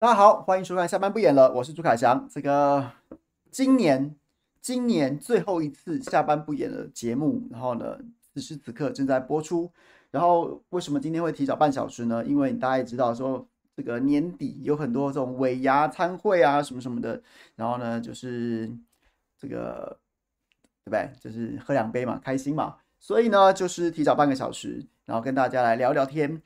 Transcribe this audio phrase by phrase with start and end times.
[0.00, 2.26] 大家好，欢迎收看下班不演了，我是朱凯翔。
[2.26, 2.90] 这个
[3.50, 4.16] 今年
[4.58, 9.70] 今年最后一次下班不演的节目，然后呢，此时此刻正在播出。
[10.10, 12.24] 然后为什么今天会提早半小时呢？
[12.24, 17.22] 因为大家也知道说，这个年底有很多这种尾牙餐会啊，什么什么的。
[17.56, 18.72] 然后呢，就是
[19.38, 19.98] 这个
[20.82, 21.10] 对不对？
[21.20, 22.76] 就是喝两杯嘛，开心嘛。
[22.98, 26.40] 所以呢，就是提早半个小时，然后跟大家来聊聊天。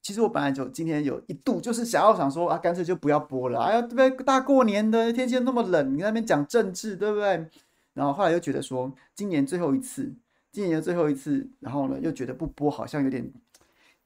[0.00, 3.60] 其实我本来就今天有一度就是想要想说啊，干脆就不要播了。
[3.60, 4.10] 哎呀，对不对？
[4.24, 7.46] 大过年的天气那么冷，你那边讲政治，对不对？
[7.92, 10.14] 然后后来又觉得说，今年最后一次，
[10.50, 13.30] 今年的最后一次，然后呢又觉得不播好像有点，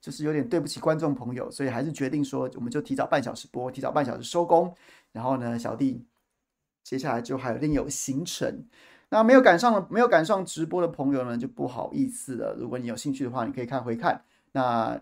[0.00, 4.74] 就是有点对不起观众朋友，所以还是决定说，我们就提早半小时播，提早半小时收工。
[5.12, 6.04] 然后呢，小弟
[6.82, 8.64] 接下来就还有另有行程。
[9.10, 12.56] 那没有赶上的，没有赶上直播的朋友呢，就不好意思了。
[12.58, 14.24] 如果你有兴趣的话，你可以看回看。
[14.52, 15.00] 那。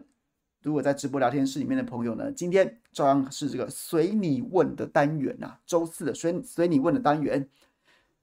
[0.63, 7.49] 如果在直播聊天室里面的朋友呢，今天照样是这个随你问的单元呐、周四的随随你问的单元。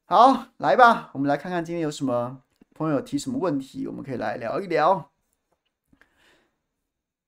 [0.05, 2.41] 好，来吧，我们来看看今天有什么
[2.75, 5.09] 朋友提什么问题，我们可以来聊一聊。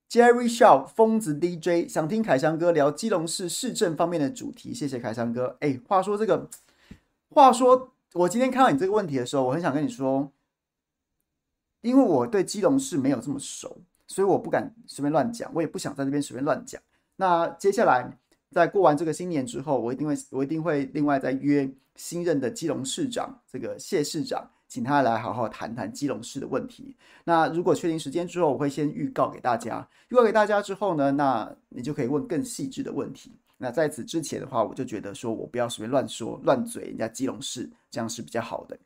[0.10, 5.58] Jerry Shaw 疯子 DJ 想听凯翔哥聊基隆市市政方面的主题，谢谢凯翔哥。
[5.60, 6.50] 哎，话说这个，
[7.30, 10.32] 话说我今天看到你这个问题的时候，我很想跟你说，
[11.82, 13.82] 因为我对基隆市没有这么熟。
[14.10, 16.82] 所以我不敢随便乱讲，我也不想在这边随便乱讲。
[17.16, 18.12] 那接下来
[18.52, 26.98] 在过完这个新年之后，我一定会我一定会另外再约新任的基隆市长这个谢市长，请他来好好谈谈基隆市的问题。
[27.24, 29.88] 那如果确定时间之后，我会先预告给大家。
[30.10, 33.32] 预告给大家之后呢，那你就可以问更细致的问题。
[33.58, 38.80] 那在此之前的话，我就觉得说我不要随便乱说乱嘴人家基隆市，这样是比较好的。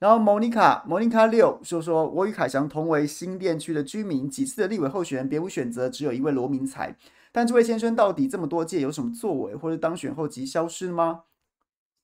[0.00, 6.96] 然后莫妮卡，莫妮卡六说说，我与凯翔同为新店区的居民，几次的立委候选人别无选择，只有一位罗明才。
[7.30, 11.24] 但这位先生到底这么多届有什么作为，或者当选后即消失吗？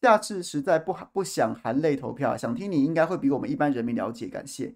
[0.03, 4.75] 下次实在不不想含泪投票，想听你应该会比我们一般人民了解，感谢。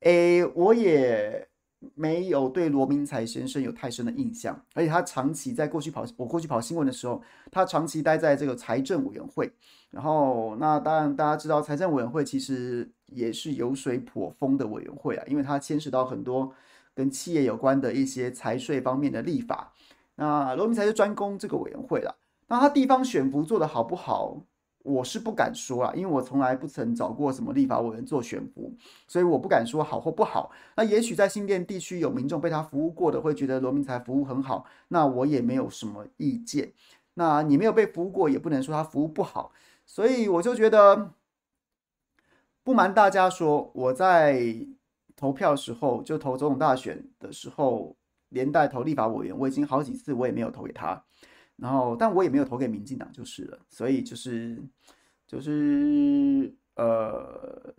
[0.00, 1.48] 诶，我也。
[1.94, 9.52] 没有对罗明才先生有太深的印象，而且他长期在过去跑，我过去跑新闻的时候，他长期待在这个财政委员会。
[9.90, 16.52] 然后，那当然大家知道，财政委员会其实也是油水颇丰的委员会啊，因为它牵涉到很多
[16.94, 19.72] 跟企业有关的一些财税方面的立法。
[20.16, 22.16] 那罗明才是专攻这个委员会了，
[22.48, 24.40] 那他地方选服做得好不好？
[24.84, 28.70] 我是不敢说啊，因为我从来不曾找过什么立法委员做选服，
[29.08, 30.52] 所以我不敢说好或不好。
[30.76, 36.74] 那也许在新店地区有民众被他服务过的，会觉得罗明才服务很好，那我也没有什么意见。
[37.14, 39.52] 那你没有被服务过，也不能说他服务不好。
[39.86, 41.12] 所以我就觉得，
[42.62, 44.66] 不瞒大家说，我在
[45.16, 47.96] 投票时候，就投总统大选的时候，
[48.28, 51.02] 连带投立法委员，我已经好几次我也没有投给他。
[51.56, 54.60] 然后，但我也没有投给民进党就是了，所以就是
[55.24, 57.72] 就是呃，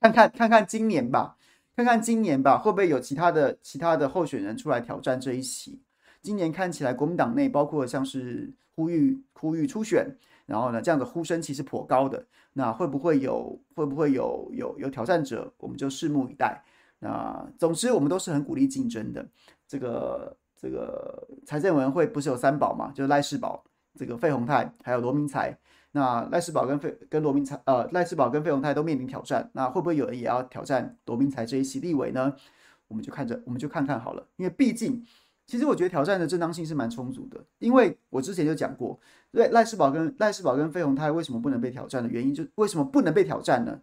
[0.00, 1.36] 看看看看今年吧，
[1.76, 5.80] 看看今年吧，会不会有其他的其他的候选人出来挑战这一席？
[6.20, 10.04] 今年看起来国民党内包括像是呼吁呼吁初选，
[10.46, 15.54] 然后呢，这样的呼声其实颇高的，那会不会有会不会有有有挑战者？
[15.58, 16.60] 我们就拭目以待。
[16.98, 19.24] 那总之，我们都是很鼓励竞争的，
[19.68, 20.36] 这个。
[20.66, 22.90] 这个财政委员会不是有三宝嘛？
[22.92, 23.64] 就是赖世宝、
[23.94, 25.56] 这个费鸿泰还有罗明才。
[25.92, 29.48] 那赖世宝跟费跟罗明才，呃，赖世宝跟费鸿泰都面临挑战。
[29.54, 32.34] 那会不会有人也要挑战罗明才这一席立委呢？
[32.88, 34.26] 我们就看着，我们就看看好了。
[34.36, 35.06] 因为毕竟，
[35.46, 37.40] 其实我觉得挑战的正当性是蛮充足的。
[37.60, 38.98] 因为我之前就讲过，
[39.30, 43.80] 对赖世宝跟赖世宝跟费鸿泰为什么不能被挑战的原因，就为什么不能被挑战呢？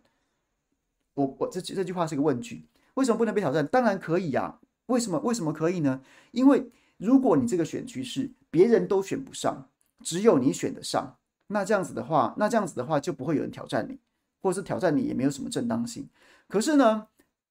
[1.13, 3.65] 我我这这句话是个问句，为什么不能被挑战？
[3.67, 5.19] 当然可以呀、为什么？
[5.19, 6.01] 为什么可以呢？
[6.31, 9.69] 因为如果你这个选区是别人都选不上，
[10.01, 11.15] 只有你选得上，
[11.47, 13.97] 那这样子的话，那这样子的话就不会有人挑战你，
[14.41, 16.07] 或者是挑战你也没有什么正当性。
[16.47, 17.07] 可是呢，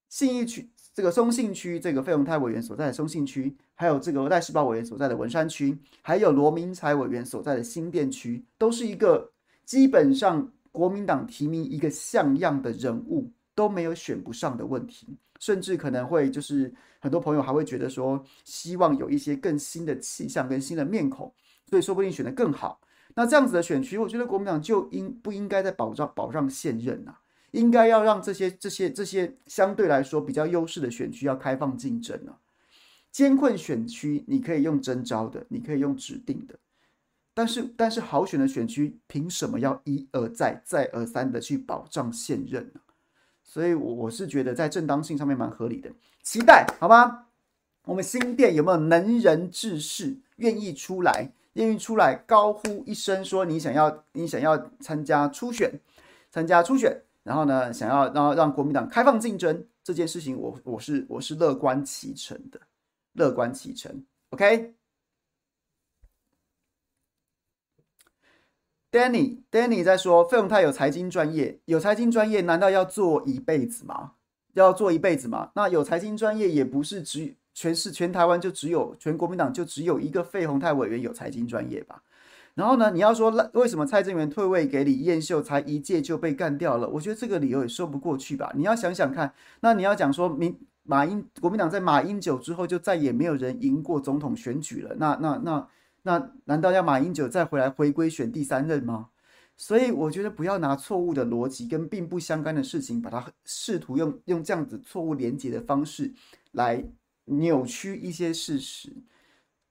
[0.09, 9.31] 信义区这个松信区这个费鸿泰委员所在的松信区，还有这个赖世葆委员所在的文山区，还有罗明才委员所在的新店区，都是一个
[9.65, 15.17] 基本上国民党提名一个像样的人物都没有选不上的问题。
[15.39, 21.33] 甚至可能会就是很多朋友还会觉得说，希望有一些更新的气象跟新的面孔，
[21.69, 22.79] 所以说不定选得更好。
[23.13, 27.19] 那这样子的选区，我觉得国民党就应不应该在保障保障现任啊？
[27.51, 32.39] 应该要让这些这些这些相对来说比较优势的选区要开放竞争啊。
[33.11, 36.57] 艰困选区你可以用征召的，你可以用指定的，
[37.33, 42.79] 但是但是好选的选区凭什么要一而再再而三的去保障现任呢？
[43.53, 45.91] 所以，我我是觉得在正当性上面蛮合理的，
[46.23, 47.25] 期待好吗？
[47.85, 55.71] 我们新店有没有能人志士愿意出来，愿意出来高呼一声说你想要你想要参加初选，
[56.31, 62.59] 参加初选，然后呢，想要然后让国民党开放竞争这件事情我，我我是我是乐观其成的，
[63.13, 64.03] 乐观其成。
[64.31, 64.73] OK。
[68.93, 74.11] Danny，Danny 在说费鸿泰有财经专业，有财经专业难道要做一辈子吗？
[74.53, 75.49] 要做一辈子吗？
[75.55, 82.03] 那有财经专业也不是只全是全台湾就只有全国民党就只有一个费鸿泰委员有财经专业吧？
[82.53, 86.87] 然后呢，你要说为什么蔡正元退位给李彦秀才一届就被干掉了？
[86.87, 88.53] 我觉得这个理由也说不过去吧？
[88.55, 95.41] 你要想想看，那你要讲说民马英国民党在马英九之后就再也没有人赢过总统选举了，那那。
[95.43, 95.67] 那
[96.03, 99.09] 那难道要马英九再回来回归选第三任吗？
[99.55, 106.11] 所以我觉得不要拿错误的逻辑跟并不相干的事情，把它试图用用这样子错误连接的方式
[106.51, 106.83] 来
[107.25, 108.91] 扭曲一些事实，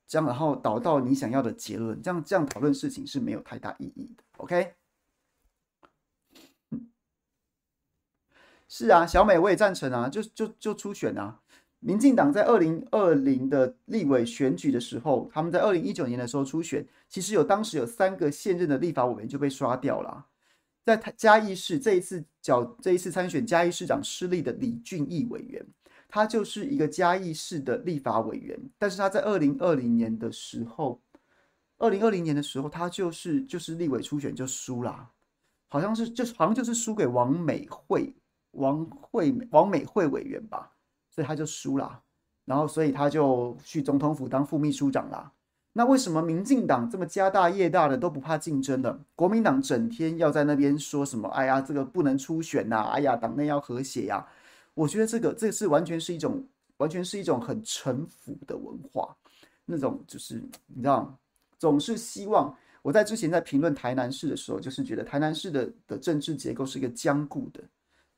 [0.07, 4.23] 这样然后导到你想要的结论，这样这样讨论事情是没有太大意义的。
[4.39, 4.75] OK？
[8.69, 11.42] 是啊，小美我也赞成啊，就就就初选啊。
[11.85, 20.27] 民进党在二零二零的立委选举的时候，他们在二零一九年的时候初选，其实有当时有三个现任的立法委员就被刷掉了。
[20.85, 25.61] 在嘉义市这一次角这一次参选嘉义市长失利的李俊毅委员，
[26.09, 31.01] 他就是一个嘉义市的立法委员，但是他在二零二零年的时候，
[31.79, 35.11] 二零二零年的时候他就是就是立委初选就输了，
[35.67, 38.15] 好像是就是好像就是输给王美惠
[38.53, 40.71] 王惠王美惠委员吧。
[41.15, 42.03] 所以他就输了，
[42.47, 45.31] 然后所以他就去总统府当副秘书长啦。
[45.75, 48.99] 那为什么民进党这么家大业大的都不怕竞争的？
[49.15, 51.29] 国民党整天要在那边说什么？
[51.29, 52.91] 哎呀，这个不能初选呐！
[52.93, 54.27] 哎呀，党内要和谐呀！
[54.75, 56.45] 我觉得这个这是完全是一种
[56.77, 59.17] 完全是一种很臣服的文化，
[59.65, 61.15] 那种就是你知道，
[61.59, 67.63] 总是希望我在之前在评论台南市的时候，就是觉得台南市的的政治结构是一个僵固的，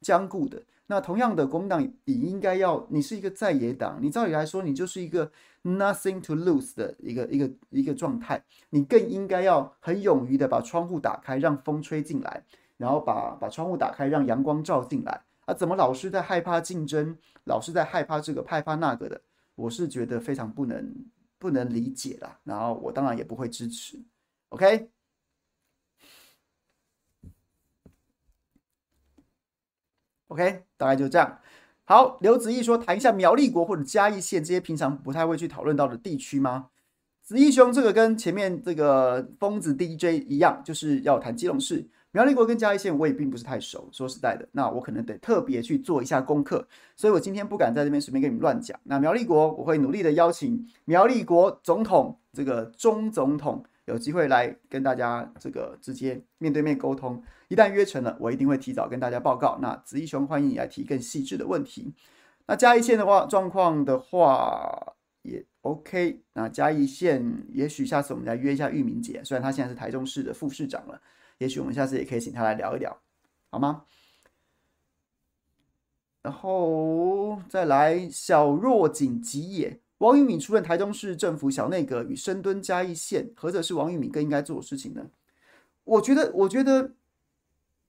[0.04, 0.62] 僵固的。
[0.86, 5.32] 那同样的，国民党也应该要，你是一个在野党，你照理来说，你就是一个
[5.62, 12.44] nothing to lose 的一个一个一个状态，你更应该要很勇于的把窗户打开，让风吹进来，
[12.76, 15.22] 然后把把窗户打开，让阳光照进来。
[15.46, 19.18] 啊，怎么老是在害怕竞争，老是在害怕这个害怕那个的？
[19.54, 20.94] 我是觉得非常不能
[21.38, 22.38] 不能理解啦。
[22.44, 23.98] 然后我当然也不会支持。
[24.50, 24.93] OK。
[30.34, 31.38] OK，大概就这样。
[31.84, 36.66] 好，刘子毅说，谈一下苗栗国或者嘉义县这些平常不太会去讨论到的地区吗？
[37.22, 41.86] 子毅兄，这个跟前面这个疯子 DJ 一样，就是要谈基隆市。
[42.10, 48.76] 苗栗国跟嘉义县我也并不是太熟，说实在的，那我可能得特别去做一下功课，所以我今天不敢在这边随便跟你们乱讲。
[48.82, 53.64] 那苗栗国，我会努力的邀请苗栗国总统这个钟总统。
[53.86, 57.22] 有机会来跟大家这个直接面对面沟通，
[57.54, 59.56] 一旦约成了，我一定会提早跟大家报告。
[59.62, 61.94] 那子义兄欢迎你来提更细致的问题。
[62.48, 66.20] 那嘉义县的话状况的话也 OK。
[66.32, 71.00] 那嘉义县也许下次我们来约一下玉明姐，虽然她现在是台中市的副市长了，
[71.38, 72.98] 也许我们下次也可以请她来聊一聊，
[73.50, 73.84] 好吗？
[76.22, 79.78] 然后再来小若锦吉也。
[79.98, 85.06] 王玉敏出任台中市政府小内阁与深蹲嘉义县，何者是王玉敏更应该做的事情呢？
[85.84, 86.90] 我觉得，我觉得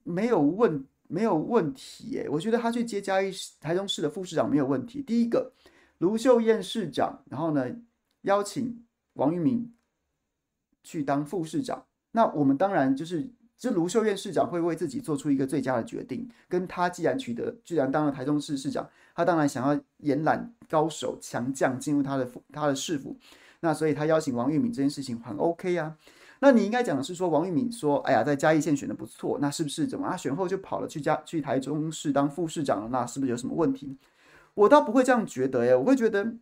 [0.06, 2.30] 没有问没有问题耶。
[2.30, 5.02] 我觉得他去接嘉义台中市的副市长没有问题。
[5.02, 5.52] 第一个，
[5.98, 7.68] 卢秀燕市长，然后呢
[8.22, 8.82] 邀请
[9.16, 9.74] 王玉敏
[10.82, 13.30] 去当副市长，那我们当然就是。
[13.58, 23.18] 这卢秀燕市长会为自己做出一个最佳的决定，跟他既然取得，既然当了台中市市长，他当然想要延揽高手强将进入他的，他的市府，
[23.62, 25.98] 那所以他邀请王玉敏这件事情很 OK 啊。
[26.46, 30.16] 那你应该讲的是说，王玉敏说，哎呀，在嘉义县选的不错，那是不是怎么啊？
[30.16, 32.90] 选后就跑了去嘉去台中市当副市长了？
[32.92, 33.98] 那是不是有什么问题？
[34.54, 36.36] 我倒不会这样觉得耶，我会觉得，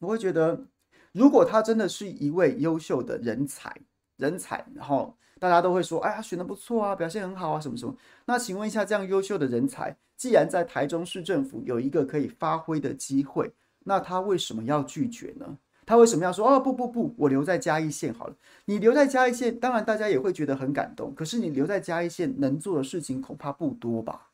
[0.00, 0.66] 我会觉得，
[1.12, 3.74] 如果他真的是一位优秀的人才，
[4.18, 5.16] 人才，然后。
[5.38, 7.94] 大家都会说，哎呀，选的不错啊，表现很好啊，什么什么。
[8.26, 13.52] 那请问一下，这样优秀的人才，既然在台中市政府有一个可以发挥的机会，
[13.84, 15.58] 那他为什么要拒绝呢？
[15.86, 18.36] 他为什么要说，哦，不不不，我留在嘉义县好了。
[18.66, 21.14] 你留在嘉义县，当然大家也会觉得很感动。
[21.14, 24.30] 可是你留在嘉义县能做的事情恐怕不多吧？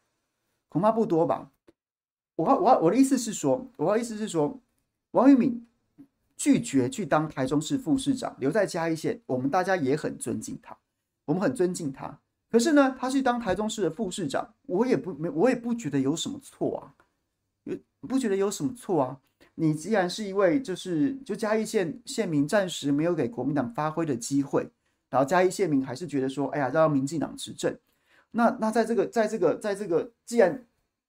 [0.68, 1.50] 恐怕不多吧？
[2.36, 4.58] 我我我的意思是说，我的意思是说，
[5.10, 5.66] 王玉敏
[6.36, 10.76] 拒绝去当台中市副市长，留在嘉义县，我们大家也很尊敬他。
[11.26, 12.18] 我们很尊敬他，
[12.50, 16.94] 可是呢，他去当台中市的副市长，我也不没，我也不觉得有什么错啊。
[17.64, 19.20] 有不觉得有什么错啊？
[19.54, 24.68] 你既然是一位就是就嘉义县县民，暂时没有给国民党发挥的机会，
[25.10, 27.76] 然后嘉义县民还是觉得说，哎呀，让民进党执政。
[28.30, 30.66] 那那在这个在这个在这个，既然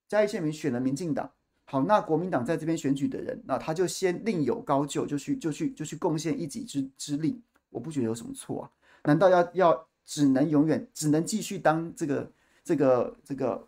[0.09, 1.31] 嘉义县民选了民进党，
[1.63, 8.69] 好，那国民党在这边选举的人，那他就先另有高就，就去就去就去贡献一己之之力，我不觉得有什么错啊？
[9.05, 12.29] 难道要要只能永远只能继续当这个
[12.61, 13.65] 这个这个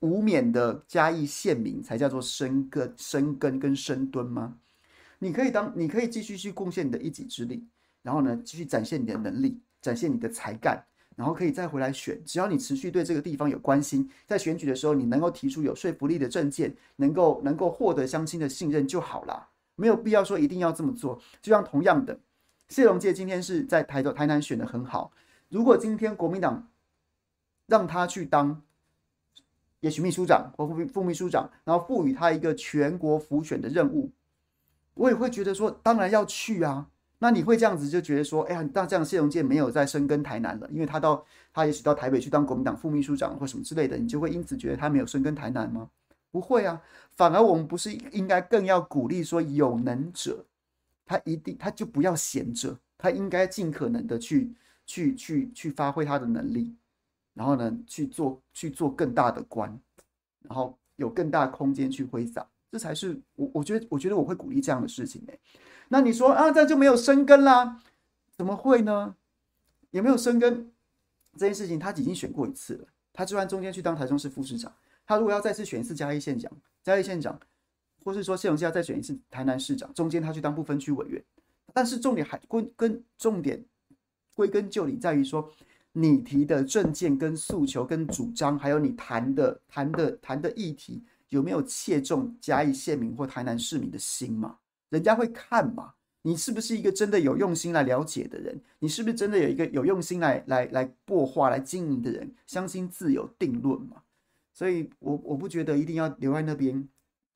[0.00, 4.58] 无冕的嘉义县民才叫做生根生根跟深蹲吗？
[5.18, 7.66] 你可以当你可以继续去贡献你的一己之力，
[8.02, 10.84] 然后呢，继续展现你的能力，展现你的才干。
[11.16, 21.18] 然后可以再回来选，只要你持续对这个地方有关心，在选举的时候你能够提出有说服力的政见，能够能够获得乡亲的信任就好啦，没有必要说一定要这么做。
[21.40, 22.20] 就像同样的，
[22.68, 25.10] 谢龙介今天是在台的台南选的很好，
[25.48, 26.68] 如果今天国民党
[27.66, 28.60] 让他去当，
[29.86, 34.10] 也许秘书长或副副秘书长，然后赋予他一个全国辅选的任务，
[34.94, 36.88] 我也会觉得说，当然要去啊。
[37.20, 41.24] 那你会这样子就觉得说，哎呀，那这样谢龙介没有再深耕台南了，因为他到
[41.54, 45.88] 他也许到台北去当国民党副秘书长或什么之类的，你就会因此觉得他没有深耕台南吗？
[46.32, 50.44] 不会啊，反而我们不是应该更要鼓励说有能者，
[51.06, 54.52] 他一定他就不要闲着，他应该尽可能的去
[54.84, 56.74] 去去去发挥他的能力，
[57.36, 59.68] 然后呢去做去做更大的官，
[60.40, 65.38] 然后有更大空间去挥洒，这才是我我觉得我觉得我会鼓励这样的事情欸。
[65.88, 67.82] 那你说啊，这就没有生根啦？
[68.34, 69.14] 怎么会呢？
[69.90, 70.72] 有没有生根
[71.36, 72.88] 这件事情，他已经选过一次了。
[73.12, 74.74] 他就算中间去当台中市副市长，
[75.06, 76.50] 他如果要再次选一次嘉义县长，
[76.82, 77.38] 嘉义县长，
[78.02, 81.22] 或是说谢龙介要再选一次台南市长，中间他去当不分区委员。
[81.72, 83.64] 但是重点还归根重点
[84.34, 85.50] 归根究底在于说，
[85.98, 94.58] 你提的政见跟诉求跟主张，还有你谈的谈的谈的议题，有没有切中嘉义县民或台南市民的心嘛？
[94.90, 95.94] 人家会看嘛？
[96.20, 98.60] 你是不是一个真的有用心来了解的人？
[98.80, 102.30] 你是不是真的有一个有用心来来来擘画来经营的人？
[102.46, 104.02] 相信自有定论嘛。
[104.52, 106.86] 所以我，我不觉得一定要留在那边，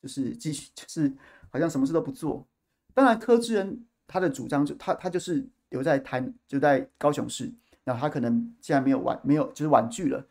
[0.02, 1.11] 就是继续就是
[1.49, 2.47] 好像什么事都不做。
[2.93, 7.50] 当然，柯志恩他的主张就他他就是留在台就在高雄市，
[7.99, 10.25] 他可能现在没有玩没有就是婉拒了，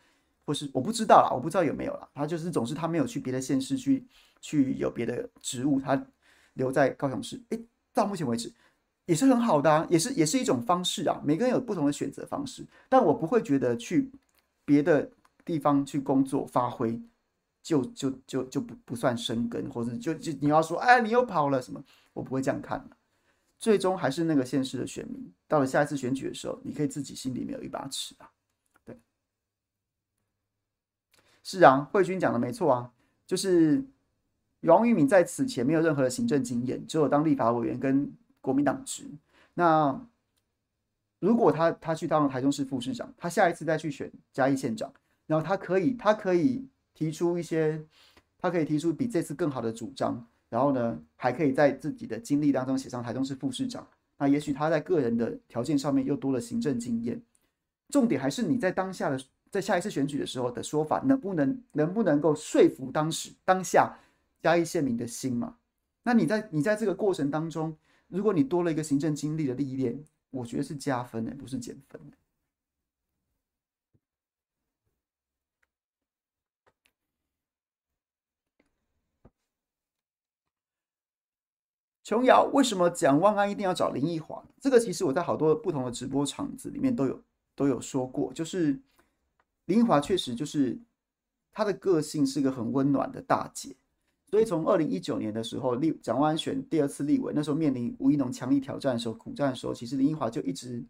[0.44, 2.08] 或是我不知道啦，我不知道有没有啦。
[2.14, 4.06] 他就是总是他没有去别的县市去
[4.40, 6.06] 去有别的职务，他。
[6.54, 7.64] 留在高雄市，诶，
[7.94, 8.52] 到目前为止
[9.06, 11.18] 也是很好的啊，也是也是一种方式啊。
[11.24, 14.10] 每个人有不同的选择方式，但我不会觉得去
[14.64, 15.08] 别的
[15.44, 17.00] 地方去工作发挥
[17.62, 21.82] 就就就就不不算生根，或者就就你要说，哎，你又跑了什么？
[22.12, 22.84] 我不会这样看。
[23.60, 28.28] 最终还是那个县市的选民，到了下一次选举的时候，你可以自己心里面有一把尺啊。
[28.84, 28.98] 对，
[31.44, 32.92] 是啊，慧君讲的没错啊，
[33.24, 33.84] 就是。
[34.64, 38.12] 王玉敏在此前没有任何的行政经验，只有当立法委员跟
[38.42, 39.10] 国民党职。
[39.54, 40.06] 那
[41.18, 44.92] 如果他他去当台中市副市长，他下一次再去选嘉义县长，
[45.26, 47.82] 然后他可以他可以提出一些，
[48.36, 53.88] 他可以提出比这次更好的主张，然后呢，还可以在自己的经历当中写上台中市副市长。
[54.18, 57.18] 那也许他在个人的条件上面又多了行政经验。
[57.88, 59.18] 重点还是你在当下的
[59.50, 63.96] 在下一次选举的时候的说法，能不能能不能够说服当时当下。
[64.42, 65.56] 嘉义县民的心嘛，
[66.02, 67.76] 那你在你在这个过程当中，
[68.08, 72.16] 如果你多了一个行政经历的历练，我觉得是加分的，不是减分的。
[82.10, 84.42] 琼瑶，为什么蒋万安一定要找林奕华？
[84.60, 87.22] 这个其实我在好多不同的直播场子里面都有
[87.54, 88.76] 都有说过，就是
[89.66, 90.76] 林奕华确实就是
[91.52, 93.76] 他的个性是个很温暖的大姐。
[94.28, 100.84] 所以从二零一九年的时候，立蒋万安选第二次立委，那时候面临吴怡农强力挑战的时候，苦战的时候，其实林奕华就一直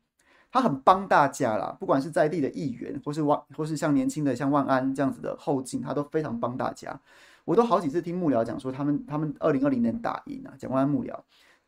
[0.51, 6.99] 他很帮大家啦，不管是在地的议员，或是万，或是像年轻的像万安这样子的后进，他都非常帮大家。
[7.45, 11.19] 我都好几次听幕僚讲说，他们他们二零二零年打赢啊，蒋万安幕僚。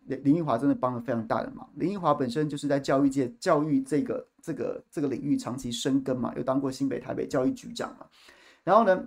[0.04, 1.68] 林林奕华真的帮了非常大的忙。
[1.76, 8.06] 林奕华本身就是在教育界教育这个这个这个领域长期深耕嘛，又当过新北台北教育局长嘛，
[8.64, 9.00] 然后呢，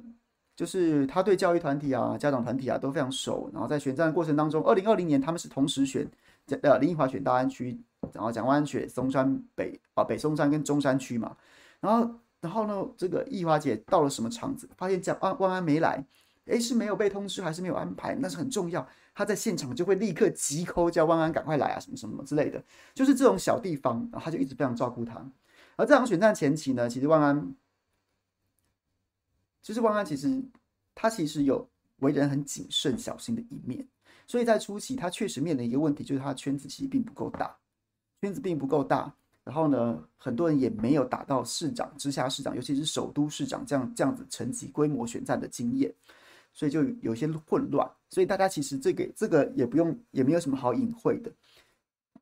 [0.55, 6.07] 就是他对教育团体啊、家长团体啊都非常熟，然后在选战的过程当中，二零二零年他们是同时选，
[6.61, 7.77] 呃，林奕华选大安区，
[8.13, 11.35] 然后蒋万安选松山北啊北松山跟中山区嘛，
[11.81, 16.01] 然后然后呢，这个奕华姐到了什么场子，发现蒋万万安没来，
[16.45, 18.15] 诶，是没有被通知还是没有安排？
[18.15, 25.15] 那是很重要，他在现场就会立刻急 call 叫万安赶快来啊，什么什么之类的，就是这种小地方，然后他就一直非常照顾他。
[25.75, 27.55] 而这场选战前期呢，其实万安。
[29.61, 30.39] 就是万安，其实
[30.93, 31.67] 他其实有
[32.01, 33.83] 为人很谨慎小心的一面。
[34.27, 37.57] 所以在初期，他确实面临一个问题，就是他的圈子其实并不够大，
[38.21, 39.11] 圈子并不够大。
[39.43, 45.91] 然后呢，很多人也没有打到市长、直辖市长，尤其是首都市长这样这样子层级规模选战的经验，
[46.55, 47.87] 所以就有些混乱。
[48.09, 51.31] 所以大家其实这个这个也不用，也没有什么好隐晦的。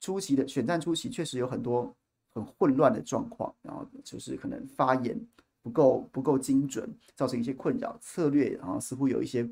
[0.01, 1.95] 初期的选战初期确实有很多
[2.33, 5.17] 很混乱的状况，然后就是可能发言
[5.61, 9.49] 不够不够精准，造成一些困扰，策略然后似乎有一些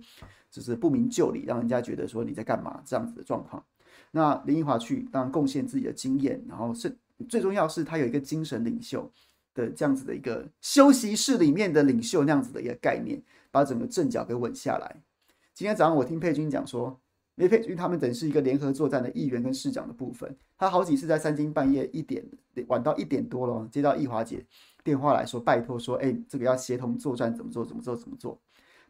[0.50, 3.64] 就是不明就里，让人家觉得说你在干嘛这样子的状况。
[4.12, 6.94] 那林奕华去当然贡献自己的经验，然后是。
[7.30, 9.08] 最重要是他有一个精神领袖
[9.54, 15.04] 的这样子的一个休息室里面的领袖那样子的一个概念，把整个阵脚给稳下来。
[15.54, 17.00] 今天早上我听佩君讲说，
[17.36, 22.26] 因为佩君他们等是一个联合作战的议员跟市长的部分，他好几次在三更半夜一点
[22.68, 24.46] 晚到一点多了，接到奕华姐
[24.84, 28.40] 电话来说，拜托说，哎，这个要协同作战，怎么做，怎么做，怎么做？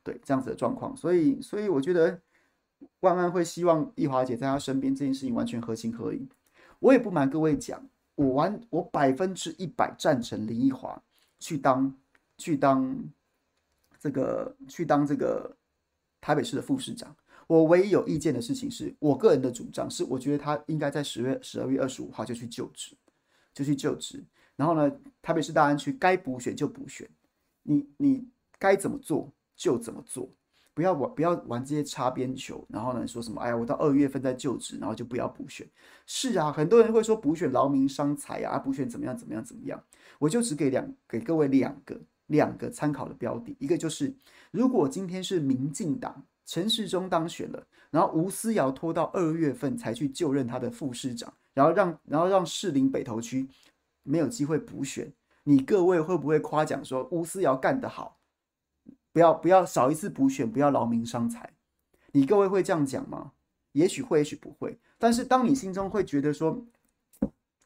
[0.03, 2.21] 对，这样子的状况，所以，所以我觉得
[3.01, 6.27] 万安会希望奕华姐在他身边，这件事情完全合情合理。
[6.79, 7.87] 我也不瞒各位讲。
[8.15, 11.01] 我完，我百分之一百赞成林奕华
[11.39, 11.95] 去当
[12.37, 13.03] 去当
[14.01, 15.55] 这个去当这个
[16.19, 17.15] 台北市的副市长。
[17.45, 22.95] 我唯一有意见的事情是，我个人的主张是，我觉得他应该在十月十二月二十五号就去就职，
[23.53, 24.23] 就去就职。
[24.55, 27.07] 然后呢，台北市大安区该补选就补选，
[27.63, 30.29] 你你该怎么做就怎么做。
[30.73, 32.65] 不要玩，不要玩这些擦边球。
[32.69, 33.41] 然后呢，说什么？
[33.41, 35.67] 哎呀，我到二月份再就职，然后就不要补选。
[36.05, 39.83] 是啊，很多人会说补选劳民伤财啊，补选怎么样怎么样怎么样。
[40.19, 41.99] 我就只给两给各位两个
[42.31, 44.13] 两个参考的标的，一个就是
[44.51, 53.47] 如果今天是民进党陈时中当选了，然后吴思瑶拖到二月份才去就任他的副市长，然后让然后让士林北投区
[54.03, 55.13] 没有机会补选，
[55.43, 58.19] 你各位会不会夸奖说吴思瑶干得好？
[59.13, 61.53] 不要不要少一次补选，不要劳民伤财。
[62.13, 63.33] 你各位会这样讲吗？
[63.73, 64.79] 也许会，也许不会。
[64.97, 66.65] 但是当你心中会觉得说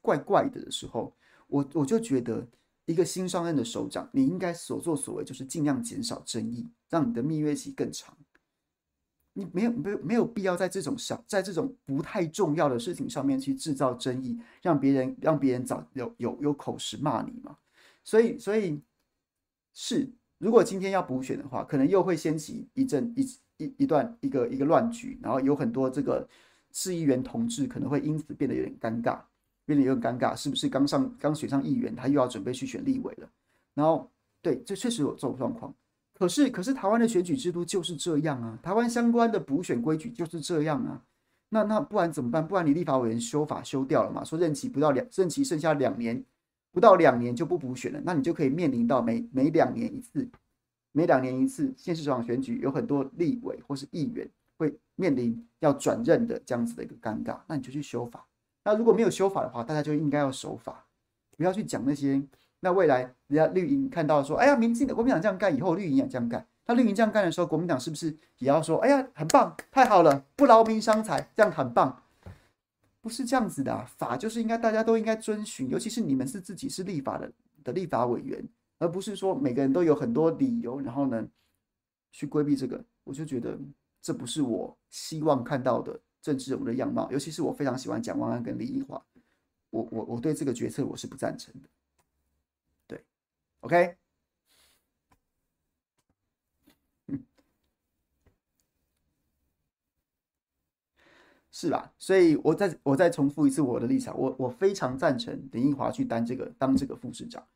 [0.02, 1.16] 怪怪的的时候，
[1.48, 2.48] 我我就觉得
[2.86, 8.18] 一个新上任的首长，你应该所作所为就是尽量减少争议，让你的蜜月期更长。
[9.34, 17.58] 你没有没有没有必要在这种小在这种不太重要的事情上面去制造争议，让别人让别人找有有有口实骂你嘛。
[18.04, 18.82] 所以所以
[19.74, 20.10] 是。
[20.38, 23.22] 如果今天要补选的话，可能又会掀起一阵一
[23.56, 26.28] 一一段一个一个乱局，然后有很多这个
[26.74, 29.22] 市议员同志可能会因此变得有点尴尬，
[29.66, 33.30] 变得有点尴尬，是不是刚上刚选上议员，他又要准备去选立委了？
[33.74, 34.10] 然后
[34.42, 35.74] 对，这确实有这种状况。
[36.14, 41.02] 可是可是台湾的选举制度就是这样啊，台湾相关的补选规矩就是这样啊。
[41.50, 42.48] 那那不然怎么办？
[42.48, 44.24] 不然你立法委员修法修掉了嘛？
[44.24, 46.24] 说任期不到两任期剩下两年。
[46.72, 50.28] 不到两年就不补选了，那你就可以面临到每每两年一次，
[50.92, 58.28] 每两年一次县市长选举，有很多立委或是议员会面临要转任的这样子的一个尴尬，那你就去修法。
[58.66, 60.86] 那如果没有修法的话，大家就应该要守法，
[61.38, 62.22] 不要去讲那些。
[62.62, 66.46] 那未来人家绿营看到说，哎呀，民进的国民党这样干，以后绿营也这样干。
[66.66, 72.02] 那绿营这样干的时候，国民党是不是也要说，哎呀，很棒，太好了，不劳民伤财，这样很棒。
[73.02, 77.32] 不是这样子的啊，法就是应该大家都应该遵循，尤其是你们是自己是立法的
[77.64, 78.44] 的立法委员，
[78.80, 81.24] 而不是说每个人都有很多理由，然后呢
[82.12, 82.84] 去规避这个。
[83.04, 83.56] 我就觉得
[84.02, 89.00] 这不是我希望看到的政治人物的样貌，尤其是我非常喜欢蒋万安跟林奕华，
[89.70, 91.70] 我我我对这个决策我是不赞成的。
[92.88, 93.04] 对
[93.60, 93.96] ，OK。
[101.52, 101.94] 是吧？
[102.00, 107.48] 所以我再我再重复一次我的立场，我我非常赞成林奕华去当这个当这个副市长，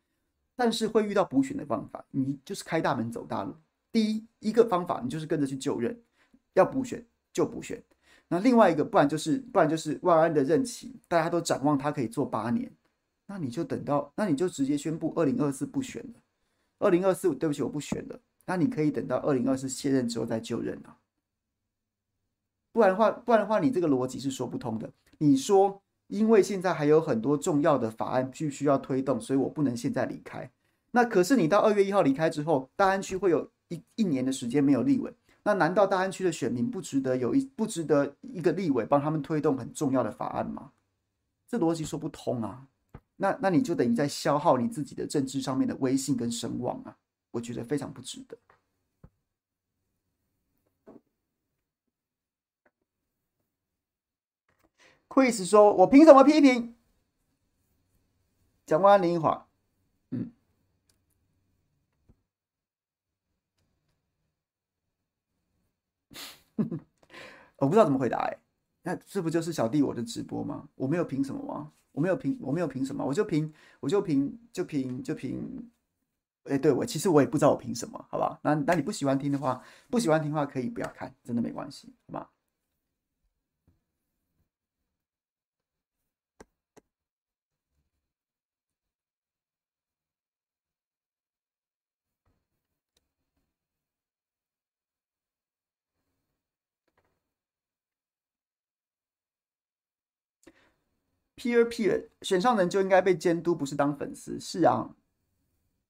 [0.54, 3.52] 但是会遇到补选的方法，你就是开大门走大路。
[3.90, 6.00] 第一一个方法，你就是跟着去就任，
[6.52, 7.82] 要补选就补选。
[8.32, 12.72] 那另外一个，不然就是不然就是万安的任期，大家都展望他可以做八年，
[13.26, 16.20] 那你就等到，那你就直接宣布二零二四不选了。
[16.78, 18.20] 二零二四，对不起，我不选了。
[18.46, 20.96] 那你可以等到二零二四卸任之后再就任啊。
[22.72, 24.88] 不然的话，不然的话，你这个逻辑是说不通的。
[25.18, 30.48] 你说，因为现在还有很多重要的法案必须要推动，所以我不能现在离开。
[30.92, 35.12] 那可是你到二月一号离开之后，大安区会有一一年的时间没有立委。
[35.42, 40.72] 那难道大安区的选民不值得有一不值得一个立委帮他们推动很重要的法案吗？
[41.48, 42.66] 这逻辑说不通啊。
[43.16, 46.96] 那那你就等于在消耗你自己的政治上面的威信跟声望啊。
[47.32, 48.38] 我觉得非常不值得。
[55.08, 56.76] Chris 说：“我凭什么批评？”
[58.64, 59.48] 讲完、林奕华，
[60.10, 60.30] 嗯，
[67.56, 68.36] 我不知道怎么回答哎、
[68.82, 70.68] 那这不就是小弟我的直播吗？
[70.74, 71.72] 我没有凭什么吗？
[71.92, 73.04] 我没有凭，我没有凭什么？
[73.04, 75.70] 我就凭，我就凭，就凭，就凭。
[76.44, 78.38] 哎，对我其实我也不知道我凭什么，好吧？
[78.42, 82.26] 那那你不喜欢听的话，不喜欢听的话可以不要看，真的没关系，好吗
[101.40, 104.38] ？Peer Peer 选上人就应该被监督，不是当粉丝。
[104.38, 104.90] 是啊，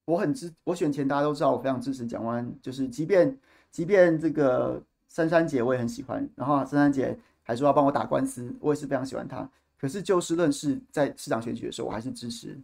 [0.05, 2.55] 我很支，我选前大家都知道，我非常支持蒋万安。
[2.61, 3.37] 就是即便
[3.69, 9.49] 即便这个珊珊姐我也很喜欢，然后珊珊姐还说要帮我打官司，我也是非常喜欢她。
[9.77, 12.57] 可是就事论事，在市长选举的时候，我还是支持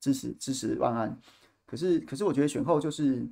[0.00, 1.14] 支持支持万安。
[1.66, 3.26] 可是可是我觉得选后就是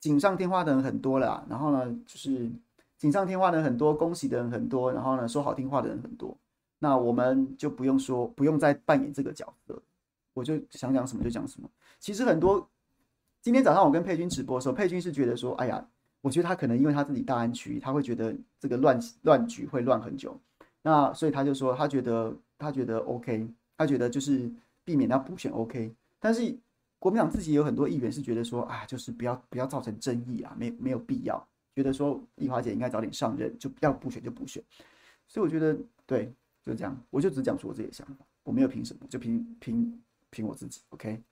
[0.00, 2.50] 锦上添花的人很多了，然后呢就是
[2.98, 6.36] 锦上添花的人很多，恭喜的人很多，然后呢说好听话的人很多。
[6.78, 9.80] 那我们就不用说，不用再扮演这个角色，
[10.34, 11.70] 我就想讲什么就讲什么。
[11.98, 12.68] 其实很多，
[13.40, 15.86] 今天早上我跟佩君直播的时候，佩君是觉得说，哎呀，
[16.20, 20.38] 我觉得他可能因为他自己大安区，他会觉得这个乱乱局会乱很久，
[20.82, 24.50] 那所以他就说他觉得他觉得 OK，他觉得就是
[24.84, 25.90] 避免他补选 OK。
[26.20, 26.54] 但是
[26.98, 31.42] 国民党自己有很多议员是觉得说，啊，就是不要不要造成争议啊，没没有必要，
[31.74, 34.62] 觉得说丽华姐应该早点上任，就要补选就补选。
[35.26, 35.74] 所以我觉得
[36.06, 36.30] 对。
[36.64, 41.22] 就这样，我就只讲出我自己的想法，我没有凭什么，就凭凭凭我自己，OK。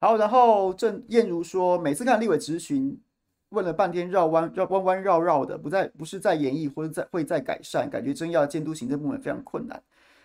[0.00, 3.00] 好，然后郑燕如说，每次看立委质询。
[3.54, 9.80] 问了半天绕弯绕弯弯绕绕的，不在不是在演绎或者在会在改善，感觉真要监督行政部门非常困难。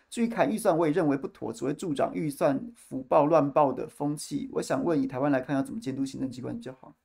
[0.10, 4.50] 至于砍预算，我也认为不妥，只会助长预算福报乱报的风气。
[4.54, 6.96] 我想问，以台湾来看，要怎么监督行政机关比较好？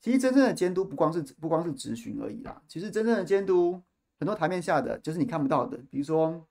[0.00, 3.78] 其实真正的监督不光是不光是质询而已啦，其实真正的监督
[4.18, 6.42] 很多台面下的就是你看不到的，比如说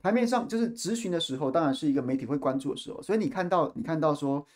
[0.00, 4.46] 台面上就是质询的时候，当然是一个媒体会关注的时候，所以你看到你看到说。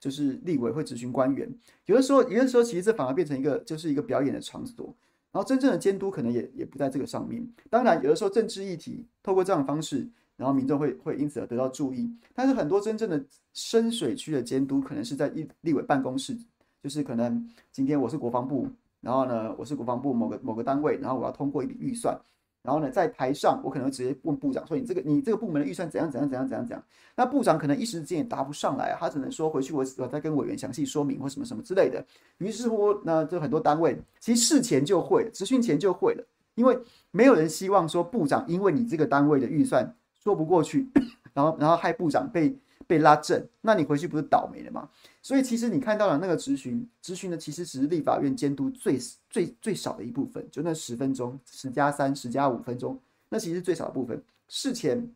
[0.00, 1.48] 就是立委会质询官员，
[1.86, 4.94] 有的时候，有的时候其实这反而变成一个，就是一个表演的场所。
[5.32, 7.44] 然后真正的监督可能也也不在这个上面。
[7.68, 12.08] 当然，有的时候政治议题透过这样的方式，然后民众会会因此而得到注意。
[12.32, 16.38] 但是很多真正的深水区的监督，可能是在立立委办公室，
[16.82, 18.68] 就是可能今天我是国防部，
[19.00, 22.16] 然后呢，我是国防部某个某个单位，然后我要通过一笔预算。
[22.64, 26.82] 然后呢，在台上，我可能直接问部长说：“你这个，你这个部门的预算怎样怎样怎样怎样怎样？”
[27.14, 32.02] 那部长可能一时之间也答不上来，他只能说回去我我再跟委员详细说明或什么什么之类的。
[32.38, 36.78] 于是乎，那就很多单位其实事前就会，质询前就会了，因为
[37.10, 40.88] 没有人希望说部长因为你这个单位的预算说不过去，
[41.34, 44.88] 然后然后害部长被被拉正，那你回去不是倒霉了吗？
[45.24, 48.98] 所以其实你看到了那个质询，质询呢其实只是立法院监督最
[49.30, 54.22] 最最少的一部分，就那十分钟，十加三，十加五分钟，那其实是最少的部分。
[54.48, 55.10] 事前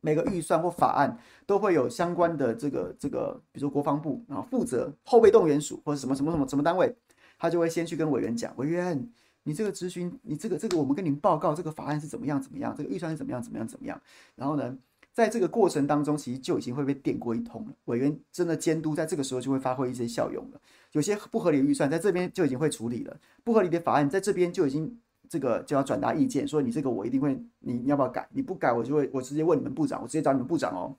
[0.00, 6.96] 每个预算或法案都会有相关的这个这个，比如说国防部啊负责后备动员署或者什么什么什么什么单位，
[7.38, 9.06] 他就会先去跟委员讲，委员，
[9.42, 14.00] 你这个质询，你这个这个我们跟您报告这个法案是怎么样怎么样，这个预算是怎么样怎么样怎么样，
[14.34, 14.74] 然后呢？
[15.12, 17.72] 在这个过程当中，其实就已经会被电过一通了。
[17.84, 20.60] 委员真的监督，在这个时候就会发挥一些效用了。
[20.92, 24.98] 有些不合理的预算，在这边就已经会处理了；不合理的法案，在这边就已经
[25.28, 28.26] 这个就要转达意见，说你这个我一定会，你要不要改？
[28.32, 30.96] 你不改，我就会我直接问你们部长，我直接找你们部长哦。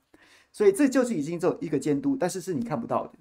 [0.51, 3.13] 所以这就是已经做一个监督，但是是你看不到的。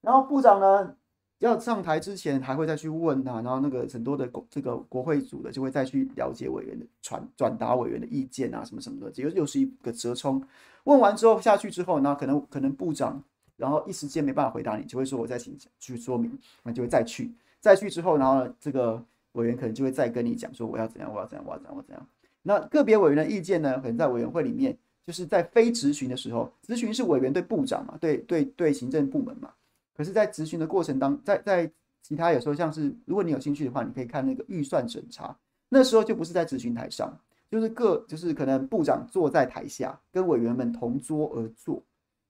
[0.00, 0.94] 然后部长呢？
[1.40, 10.42] 要上台之前还会再去问他，然后那个很多的这个国会组的就会再去了解委员的传转达委员的意见啊什么什么的，这又又是一个折冲。
[10.84, 13.22] 问完之后下去之后，那可能可能部长
[13.56, 19.00] 然后一时间没办法回答你，就会说我再请去说明，那就会再去再去之后，然后这个
[19.32, 22.06] 委员可能就会再跟你讲说我要怎样我要怎样我要怎样我要怎样。
[22.42, 29.50] 那个别委员的意见呢，可能在委员会里面就是在非质询的时候，质询是委员对部长嘛，对对对行政部门嘛。
[29.98, 31.68] 可是，在质询的过程当，在在
[32.02, 35.36] 其他有时候像是，如果你有兴趣的话，你可以看那个预算审查，
[35.68, 37.12] 那时候就不是在咨询台上，
[37.50, 41.82] 就是各就是可能部长坐在台下，跟委员们同桌而坐，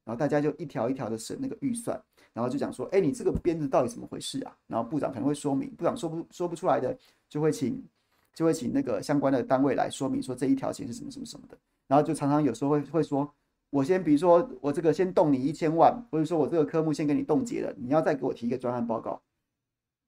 [0.03, 2.03] 然后大家就一条一条的审那个预算，
[2.33, 4.57] 然后就讲说，哎，你这个编制到底怎么回事啊？
[4.67, 6.97] 然后部长可能会说明，部长说不说不出来的，
[7.29, 7.85] 就会请
[8.33, 13.31] 就会请那个相关的单位来说明，说这一条钱是什么什么什么的，然后就常常有时候会会说。
[13.71, 19.21] 我先比如说我这个先动你一千万，或者说我这个科目先给你冻结了，你要再给我提一个专案报告，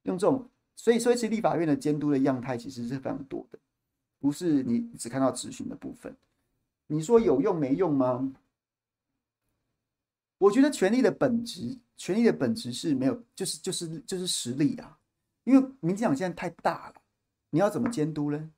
[0.05, 3.59] 用这种，所以所以其实立法院的监督的样态其实是非常多的，
[4.19, 6.17] 不是你只看到质询的部分。
[6.87, 8.33] 你说有用没用吗？
[10.39, 14.99] 我觉得权力的本质，权力的本质是没有，就是就是就是实力啊。
[15.45, 16.95] 因为民进党现在太大了，
[17.51, 18.51] 你要怎么监督呢？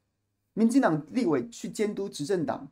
[0.55, 2.71] 民进党立委去监督执政党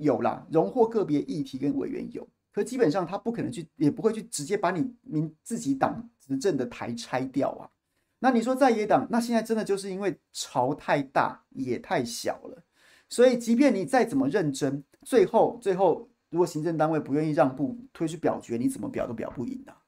[0.00, 7.70] 有啦，荣获个别议题跟委员有，可基本上他不可能去，也不会去直接把你民自己党执政的台拆掉啊。
[8.18, 12.62] 那你说在野党，那现在真的就是因为巢太大，也太小了，
[13.08, 16.08] 所以即便你再怎么认真，最后最后。
[16.32, 19.82] 如果行政单位不愿意让步，推去表决，你怎么表都表不赢的啊。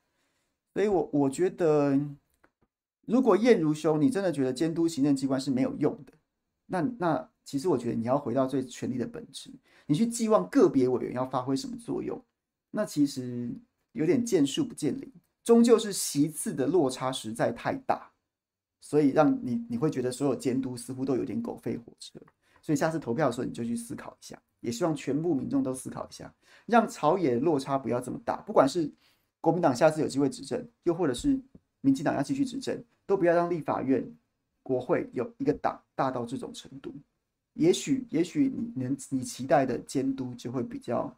[0.74, 1.96] 所以我，我觉得，
[3.06, 6.14] 如果晏如兄你真的觉得监督行政机关是没有用的，
[6.66, 9.50] 那那其实我觉得你要回到最权力的本质，
[9.86, 12.22] 你去寄望个别委员要发挥什么作用，
[12.70, 13.50] 那其实
[13.92, 18.10] 有点见树不见林，终究是席次的落差实在太大，
[18.80, 22.20] 所以让你你会觉得所有监督似乎都有点狗吠火车。
[22.62, 24.40] 所以下次投票的时候，你就去思考一下。
[24.60, 26.32] 也希望全部民众都思考一下，
[26.66, 28.36] 让朝野落差不要这么大。
[28.42, 28.88] 不管是
[29.40, 31.36] 国民党下次有机会执政，又或者是
[31.80, 34.08] 民进党要继续执政，都不要让立法院、
[34.62, 36.94] 国会有一个党大到这种程度。
[37.54, 41.14] 也许，也许你能你期待的监督就会比较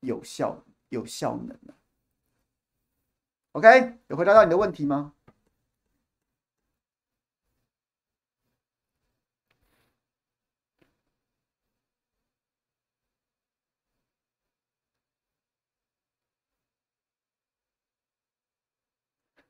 [0.00, 1.74] 有效、有效能了。
[3.52, 5.12] OK，有回答到你的问题吗？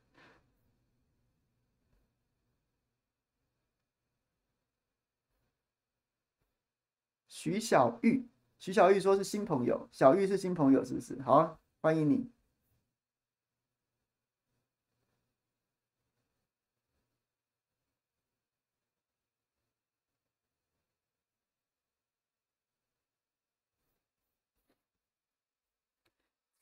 [7.46, 8.28] 徐小玉，
[8.58, 11.22] 徐小玉说是新朋友，小玉是新朋友是不是？
[11.22, 12.28] 好，欢迎你。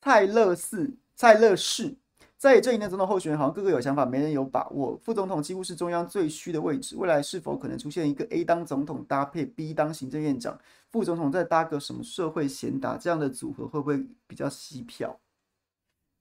[0.02, 1.96] 蔡乐四，蔡乐士。
[2.44, 4.94] 在这一年总统候选人好像个个有想法，没人有把握。
[4.98, 15.18] 副总统几乎是中央最虚的位置，未来是否可能出现一个 A 当总统搭配 B 当行政院长，副总统再搭个什么社会贤达这样的组合，会不会比较吸票？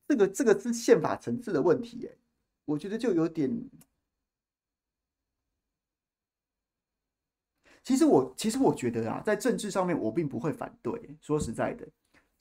[0.08, 2.18] 这个这个是宪法层次的问题耶，
[2.64, 3.70] 我觉得就有点。
[7.84, 11.86] 其实我其实我觉得啊，在政治上面我并不会反对，说实在的。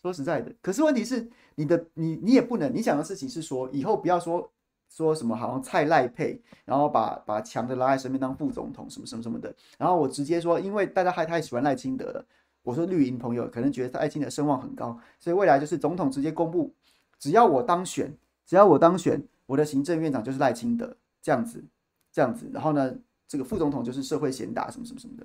[0.03, 4.51] 说实在的，可是问题是，你的你你也不能，你想的事情是说，以后不要说
[4.89, 12.27] 说什么好像蔡赖配，然后把把强的拉在身边当副总统，什么什么什么的，然后我直接说，因为大家还太喜欢赖清德了，
[12.65, 16.75] 我说绿营朋友可能觉得赖清德声望很高，所以未来就是总统直接公布，
[17.21, 18.13] 只要我当选，
[18.45, 21.65] 只要我当选，我的行政院长就是赖清德，这样子，
[22.11, 22.93] 这样子，然后呢，
[23.29, 25.25] 这个副总统就是社会贤达，什么什么什么的，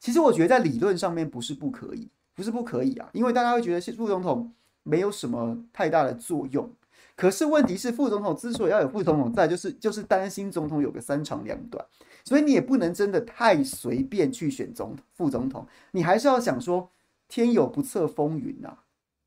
[0.00, 2.10] 其实我觉得在理论上面不是不可以。
[2.38, 4.52] 不是不可以啊，因为大家会觉得副总统
[4.84, 6.70] 没有什么太大的作用。
[7.16, 11.84] 可是问题是，副总统之所以要有副总统在，就是就是担心总统有个三长两短，
[12.22, 16.88] 所以你也不能真的太随便去选总副总统，你还是要想说
[17.26, 18.84] 天有不测风云啊。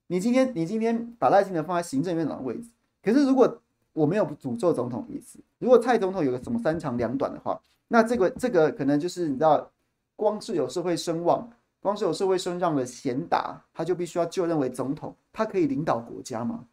[0.07, 2.69] 你今天你今天把赖清德放在行政院长的位置，
[3.03, 9.69] 可是如果我没有诅咒总统的意思，如果蔡总统有个什么三长两短的话，那这个这个可能就是你知道，
[10.15, 11.51] 光是有社会声望。
[11.81, 16.67] 光是有社会声让的贤达，他就必须要就任为总统，他可以领导国家吗？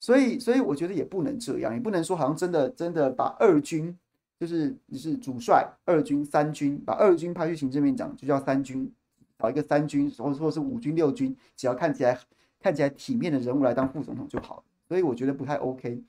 [0.00, 3.94] 所以，所以我觉得也不能这样，也不能说好像真的真的把二军，
[4.40, 8.90] 就是你是主帅，二军、三军，把二军派去行政院长就叫三军，
[9.38, 12.18] 找一个三军，或者说是五军、六军，只要看起来
[12.58, 14.64] 看起来体面的人物来当副总统就好。
[14.88, 16.02] 所以我觉得不太 OK，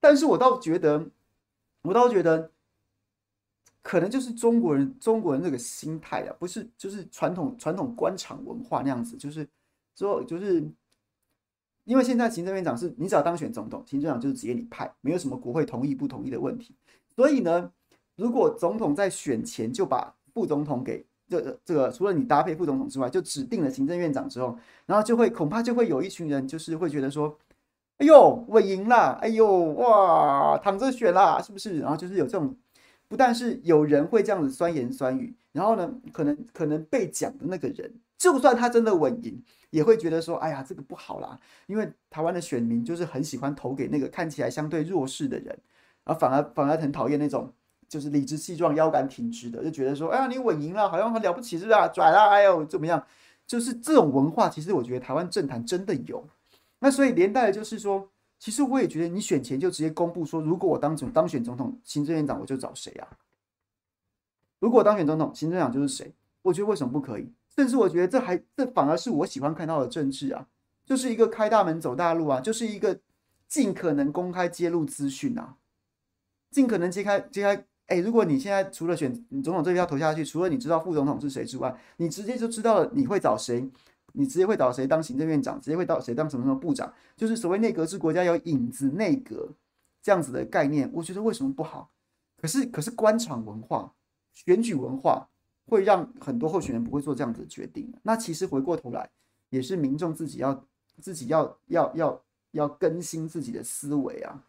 [0.00, 1.06] 但是我倒觉得，
[1.82, 2.50] 我倒觉得。
[3.84, 9.46] 可能就是中国人，中国人这个心态啊，不是就是传统传统官场文化那样子，就是
[9.94, 10.66] 说就是，
[11.84, 16.74] 因为现在行政院长是你只要当选总统，行政长就是直接你派，没有什么国会同意不同意的问题。
[17.14, 17.70] 所以呢，
[18.16, 27.38] 如果总统在选前就把副总统给这、这个，除了你搭配副总统之外，就指定了行政院长之后，然后就会恐怕就会有一群人就是会觉得说，
[27.98, 31.80] 哎呦，我赢了，哎呦，哇，躺着选啦，是不是？
[31.80, 32.56] 然后就是有这种。
[33.14, 45.56] 不但是有人会这样子酸言酸语，然后呢，可能可能被讲的那个人，就算他真的稳赢，也会觉得说，哎呀，这个不好啦，因为台湾的选民就是很喜欢投给那个看起来相对弱势的人，
[46.02, 47.52] 而反而反而很讨厌那种
[47.88, 51.86] 就是理直气壮、腰杆挺直的，就觉得说，哎呀，你稳赢了，好像很了不起，是不是啊？
[51.86, 53.06] 拽啦，哎呦，怎么样？
[53.46, 56.26] 就是这种文化，其实我觉得台湾政坛真的有。
[56.80, 58.10] 那所以连带的就是说，
[58.44, 63.08] 其实我也觉得你选前就直接公布说，如果我当总当选总统，行政院长我就找谁啊？
[64.58, 66.12] 如果当选总统，行政长就是谁？
[66.42, 67.32] 我觉得为什么不可以？
[67.56, 70.46] 甚至我觉得这还这反而是我喜欢看到的政治啊，
[70.84, 73.00] 就是一个开大门走大路啊，就是一个
[73.48, 75.56] 尽可能公开揭露资讯啊，
[76.50, 77.64] 尽可能揭开揭开。
[77.86, 79.10] 哎，如果你现在除了选
[79.42, 83.66] 总统这票投下去，除了你知道副总统是谁之外，你直接就知道了你会找谁，
[84.16, 89.50] 你直接会找谁当行政院长，直接会到谁当什么什么部长，就是所谓内阁制国家有影子内阁
[90.02, 91.90] 这样子的概念，我觉得为什么不好？
[92.40, 93.92] 可是可是官场文化。
[94.36, 95.28] 选举文化
[95.64, 97.88] 会让很多候选人不会做这样子的决定。
[98.02, 99.08] 那其实回过头来，
[99.50, 100.66] 也是民众自己要
[101.00, 104.42] 自己要要要要更新自己的思维啊。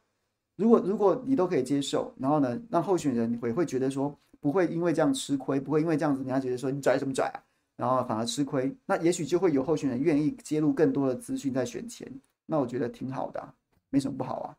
[0.56, 7.38] 如果如果你都可以接受，然后呢，让候选人会会觉得说不会因为这样吃亏，不会因为这样子人家觉得说你拽什么拽啊，
[7.75, 12.09] 然后反而吃亏，那也许就会有候选人愿意揭露更多的资讯在选前。
[12.45, 13.53] 那我觉得挺好的啊，
[13.89, 14.57] 没什么不好啊。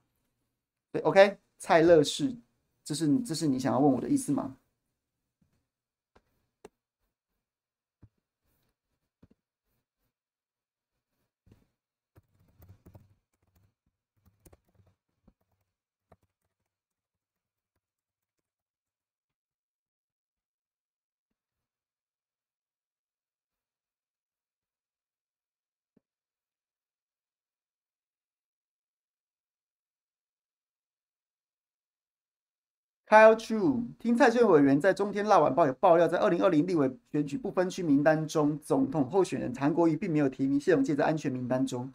[0.92, 2.34] 对，OK，蔡乐士，
[2.84, 4.56] 这是这是你想要问我的意思吗
[33.16, 41.90] ？Kyle Chu 听蔡政委员在中天辣晚报有爆料，在二零二零立委选举不分区名单中，总统候选人韩国瑜并没有提名谢龙介在安全名单中。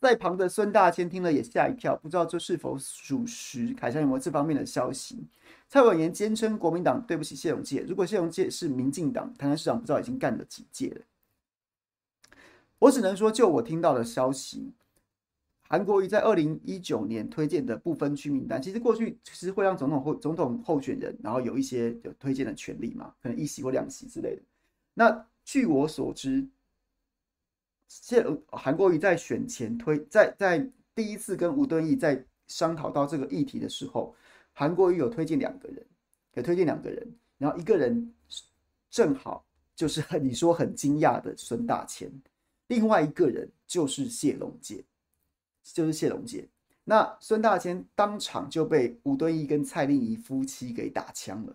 [0.00, 3.74] 在旁的孙大千听了也吓一跳，不知道这是否属实。
[3.74, 5.26] 凯翔有没有这方面的消息？
[5.68, 11.00] 蔡委员坚称国民党对不起谢龙介，如果谢龙介是民进党，台南市长不知道已经干了几届了。
[12.78, 14.70] 我只能说，就我听到的消息。
[15.72, 24.42] 韩国瑜在二零一九年推荐的不分区名单，其实过去其实会让总统候总统候选人，然后有一些有推荐的权利嘛，可能一席或两席之类的。
[24.94, 26.44] 那据我所知，
[27.86, 34.12] 现韩国瑜在选前推在在第一次跟吴敦义在商讨到这个议题的时候，
[34.52, 35.86] 韩国瑜有推荐两个人，
[36.34, 38.12] 有推荐两个人，然后一个人
[38.90, 42.10] 正好就是你说很惊讶的孙大千，
[42.66, 44.84] 另外一个人就是谢龙介。
[45.62, 46.48] 就是谢龙介，
[46.84, 51.54] 那孙大千当场就被吴敦义跟蔡令仪夫妻给打枪了，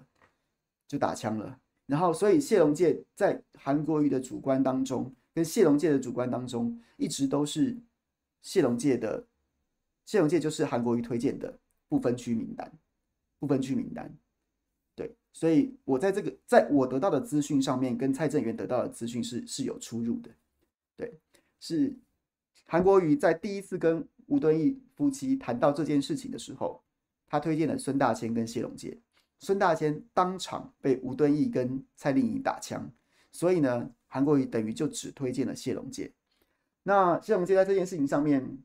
[0.87, 1.59] 就打枪了。
[1.85, 7.75] 然后，所以谢龙介在韩国瑜的主观当中，跟谢龙介的主观当中，一直都是
[8.41, 9.25] 谢龙介的。
[10.05, 12.71] 谢龙介就是韩国瑜推荐的不分区名单，
[13.39, 14.15] 不分区名单。
[14.95, 20.31] 对，所以我在这个在我得到的资讯上面，跟蔡正元得到的资讯是是有出入的。
[20.95, 21.19] 对，
[21.59, 21.93] 是。
[22.65, 26.81] 韩国瑜在第一次跟吴敦义夫妻谈到这件事情的时候，
[27.27, 28.99] 他推荐了孙大千跟谢龙介。
[29.39, 32.91] 孙大千当场被吴敦义跟蔡令宜打枪，
[33.31, 36.11] 所以呢，韩国瑜等于就只推荐了谢龙介。
[36.83, 38.57] 那谢龙介在这件事情上面，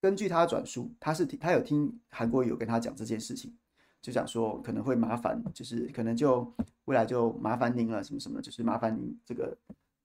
[0.00, 3.56] 根据他转述，他是他有听韩国瑜有跟他讲这件事情，
[4.02, 6.52] 就讲说可能会麻烦，就是可能就
[6.84, 9.56] 未来就麻烦您了，什么什么，就是麻烦您这个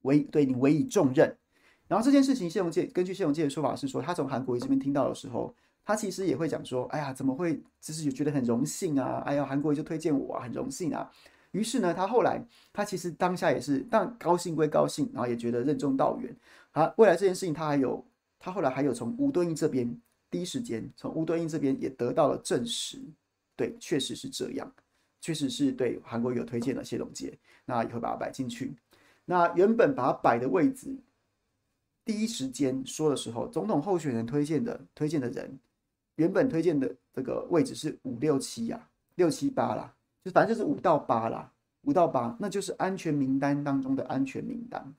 [0.04, 1.36] 委对你委以重任。
[1.88, 5.54] 然后这件事情，谢荣介根据谢荣介的说法是说，他从韩国瑜这边听到的时候，
[5.86, 7.62] 他其实也会讲说：“哎呀，怎么会？
[7.82, 9.22] 就是觉得很荣幸啊！
[9.26, 11.12] 哎呀，韩国瑜就推荐我啊，很荣幸啊。”
[11.52, 16.36] 于是呢，他后来他其实当下也是，但高兴归高兴，然后也觉得任重道远。
[16.72, 18.04] 啊，未来这件事情他还有，
[18.40, 19.96] 他后来还有从吴敦义这边
[20.32, 22.98] 第一时间从吴敦义这边也得到了证实，
[23.56, 24.74] 对，确实是这样，
[25.22, 28.74] 确实是对韩国瑜有推荐了谢荣介，那也会把它摆进去。
[29.26, 30.96] 那原本把它摆的位置。
[32.06, 35.58] 第一时间说的时候，总统候选人推荐的推荐的人，
[36.16, 41.52] 原本推荐的这个位置是五六七呀，六七八啦，就反正就是五到八啦，
[41.84, 44.94] 五到八，那就是安全名单当中的安全名单，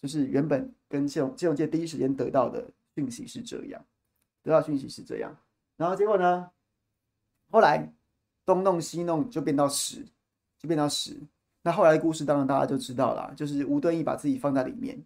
[0.00, 3.84] 就是原本跟谢龙谢龙介第一时间得到的讯息是这样，
[4.44, 5.36] 得到讯息是这样，
[5.76, 6.48] 然后结果呢，
[7.50, 7.92] 后来
[8.46, 10.06] 东弄西弄就变到十，
[10.58, 11.16] 就变到十，
[11.62, 14.96] 那后来的故事当然大家就知道了，就是吴敦义把自己放在里面。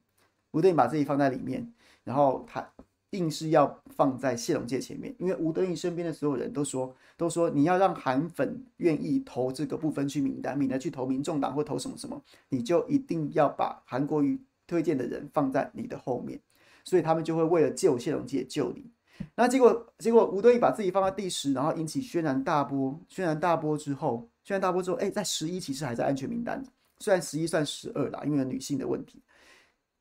[0.52, 1.70] 吴敦义把自己放在里面，
[2.04, 2.66] 然后他
[3.10, 16.40] 硬是要放在谢龙介前面，因为吴敦义身边的所有人都说，都说你要让韩粉愿意投这个不分区名单，免得去投民众党或投什么什么，你就一定要把韩国瑜推荐的人放在你的后面，
[16.84, 18.90] 所以他们就会为了救谢龙介救你。
[19.34, 26.64] 那结果结果吴敦义把自己放在第十，然后引起轩然大波，轩然大波之后，轩然大波之后，哎，在十一其实还在安全名单。
[26.98, 29.20] 虽然十一算十二啦，因为女性的问题，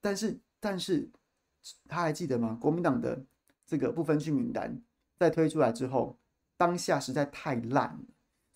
[0.01, 1.07] 但是但是
[1.87, 2.57] 他还记得吗？
[2.59, 3.23] 国民党的
[3.65, 4.81] 这个不分区名单
[5.17, 6.17] 在推出来之后，
[6.57, 7.97] 当下实在太烂，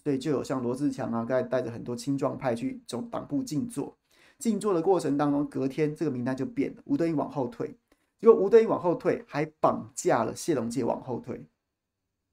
[0.03, 3.97] 所以就有像罗志强啊，刚才带着很多青壮派去总党部静坐。
[4.37, 7.77] 静坐的过程当中，隔天这个名单就变了，吴敦义往后退，
[8.19, 11.45] 结果吴敦义往后退，还绑架了谢龙介往后退，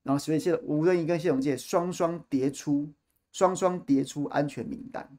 [0.02, 2.92] 然后所以谢吴敦义跟谢龙介双双迭出，
[3.30, 5.16] 双双迭出安全名单。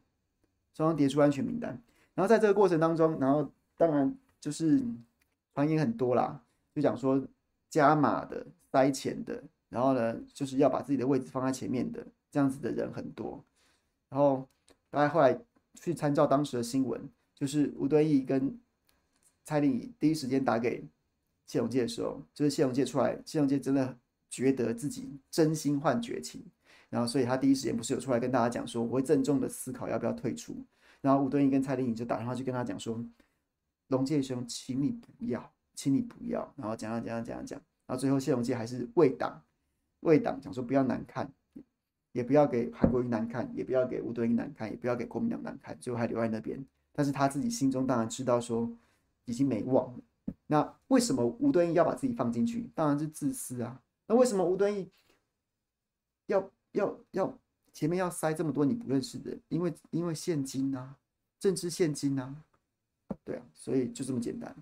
[0.76, 1.80] 双双迭出安全名单，
[2.16, 3.48] 然后在这个过程当中，然后
[3.78, 4.84] 当然就是
[5.54, 6.42] 传言很多啦，
[6.74, 7.26] 就讲说
[7.70, 13.44] 加码的、塞钱的，然后呢就是要把自己的位置放在前面的这样子的人很多，
[14.10, 14.48] 然后
[14.90, 15.40] 大家后来
[15.76, 17.02] 去参照当时的新闻，
[17.34, 18.60] 就是吴敦义跟
[19.44, 20.84] 蔡令颖第一时间打给
[21.46, 23.98] 谢永介的时候，就是谢永介出来，谢永介真的
[24.30, 26.44] 觉得自己真心换绝情。
[26.90, 30.56] 然后，所以他第一时间不是有出来跟大家讲说，我会郑重的思考要不要退出。
[31.02, 33.04] 然后吴敦义跟蔡令颖就打电话去跟他讲说，
[33.96, 36.54] 龙介兄，请你不要，请你不要。
[36.56, 39.42] 然后讲讲讲讲讲讲，然后最后谢龙介还是为党，
[40.02, 41.32] 为党讲说不要难看，
[42.12, 46.64] 也不要给韩国瑜难看，也不要给吴敦义难看，也不要给国民党难看，最后还留在那边。
[46.92, 48.70] 但是他自己心中当然知道说
[49.26, 49.94] 已经没望。
[50.48, 52.70] 那为什么吴敦义要把自己放进去？
[52.76, 53.82] 当然是自私啊。
[54.08, 54.90] 那为什么吴敦义
[56.28, 56.50] 要？
[56.74, 57.32] 要要
[57.72, 60.96] 前面要塞这么多你不认识的人，因为因为现金啊，
[61.40, 62.36] 政治现金啊，
[63.26, 64.56] 对啊，所以就这么简单。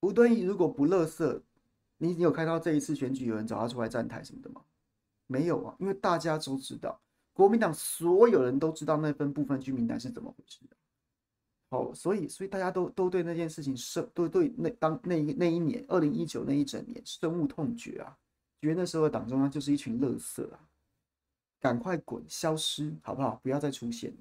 [0.00, 1.42] 吴敦义如果不垃圾，
[1.98, 4.64] 你你有看到这一次选举有人找他出来站台什么的吗？
[5.28, 7.00] 没有啊，因为大家都知道。
[7.32, 10.76] 国民党所有人都知道那份部分区名单是怎么回事的，
[11.72, 18.14] 哦，所以所以大家都都对那件事情深，都对那当那一那一年二零一九那一整年深恶痛绝啊，
[18.60, 20.60] 觉得那时候的党中央就是一群垃圾啊，
[21.58, 23.40] 赶快滚，消失好不好？
[23.42, 24.16] 不要再出现了。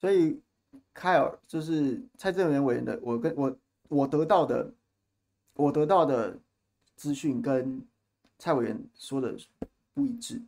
[0.00, 0.40] 所以，
[0.94, 3.56] 凯尔就是蔡正元委员的，我跟我
[3.88, 4.72] 我得到的，
[5.54, 6.38] 我得到的
[6.94, 7.82] 资讯跟
[8.38, 9.36] 蔡委员说的
[9.94, 10.40] 不一致。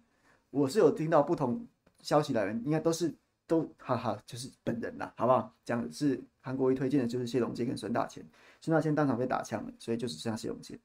[0.51, 1.67] 我是有听到不同
[2.03, 3.13] 消息来源，应该都是
[3.47, 5.53] 都哈哈，就是本人啦，好不好？
[5.65, 8.25] 讲的是韩国瑜推荐的，就是谢龙介跟孙大千，
[8.61, 10.79] 孙大千当场被打枪了，所以就只剩下谢龙介。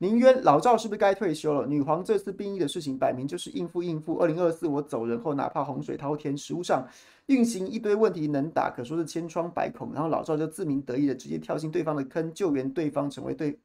[0.00, 1.66] 宁渊老赵是不是该退休了？
[1.66, 4.16] 女皇这次兵役的事情，摆明就是应付应付。
[4.18, 6.86] 二零二四我走人后，哪怕洪水滔天，实务上
[7.26, 9.92] 运行一堆问题能打，可说是千疮百孔。
[9.92, 13.58] 然后老赵就自鸣得意的直接跳进对方的坑，救援对方，成为对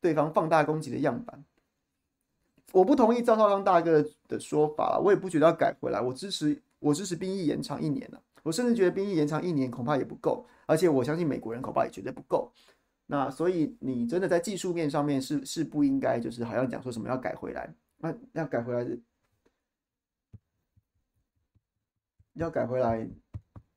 [0.00, 1.42] 对方放大攻击的样板。
[2.72, 6.02] 我不同意赵少康大哥的说法，我也不觉得要改回来。
[6.02, 12.52] 我支持我支持兵役延长一年了，我甚至觉得兵役延长一年恐怕也不够，而且我相信美国人恐怕也绝对不够。
[13.12, 18.98] 那所以你真的在技术面上面是是不应该，就是好像讲说什么要改回来，那要改回来的，
[22.32, 23.06] 要改回来，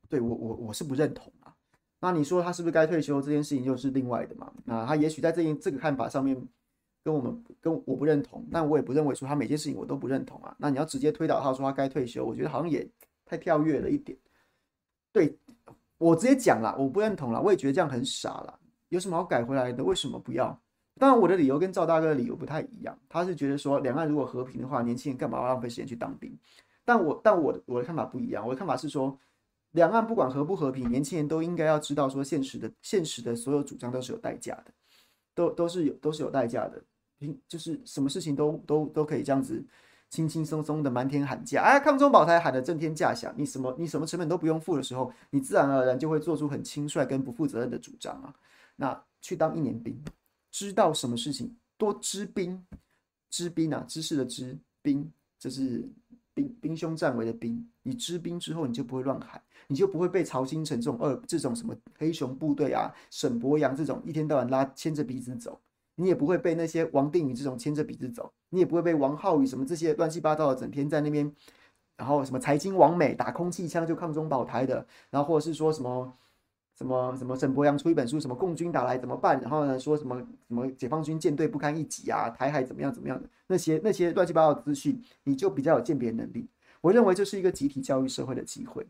[0.08, 1.54] 对我我我是不认同啊。
[2.00, 4.50] 那你说他是不是该退休这件事情就是另外的嘛？
[4.64, 6.34] 那他也许在这一这个看法上面
[7.04, 10.56] 跟我们跟我不认同，但我也不认为说他每件事情我都不认同啊。
[10.58, 12.88] 那你要直接推导他说他该退休，我觉得好像也
[13.26, 14.16] 太跳跃了一点。
[15.12, 15.38] 对，
[15.98, 18.58] 我直接讲了，我不认同了，我也觉得这样很傻了。
[18.88, 19.82] 有什么好改回来的？
[19.82, 20.58] 为什么不要？
[20.98, 22.98] 当然，我的理由跟赵大哥的理由不太一样。
[23.08, 26.34] 他是觉得说，两岸如果和平的话，年轻人干嘛要浪费时间去当兵？
[26.84, 28.46] 但我但我我的看法不一样。
[28.46, 29.18] 我的看法是说，
[29.72, 34.72] 两岸不管和不和平，年轻人都应该要知道说，现实的现实的所有主张都是有代价的，
[35.34, 36.82] 都都是有都是有代价的。
[37.18, 39.62] 平就是什么事情都都都可以这样子
[40.08, 48.32] 轻轻松松的满天喊价，哎，抗中保台喊得震天价响，你什么你什么成本都不用付的时候，你自然而然就会做出很轻率跟不负责任的主张啊。
[48.76, 49.98] 那去当一年兵，
[50.52, 51.56] 知道什么事情？
[51.78, 52.64] 多知兵，
[53.30, 55.86] 知兵啊，知识的知兵，这是
[56.32, 57.68] 兵兵凶战危的兵。
[57.82, 65.60] 你知兵之后，你就不会乱喊，你就不会被曹新诚这种二这种什么黑熊部队啊，沈伯洋这种一天到晚拉牵着鼻子走，
[65.94, 71.30] 你也不会被那些王定宇这种牵着鼻子走，你也不会被王浩宇什么这些乱七八糟的整天在那边，
[71.96, 76.12] 然后什么财经网美打空气枪就抗中保台的，然后或者是说什么
[76.76, 79.40] 什么什么沈伯洋出一本书，什么共军打来怎么办？
[79.40, 80.16] 然后呢说什么
[80.46, 86.46] 什么解放军舰队不堪一击啊，台海怎么样怎么样的那些那些乱七八糟的资讯，你就比较有鉴别能力。
[86.82, 88.86] 我认为这是一个集体教育社会的机会，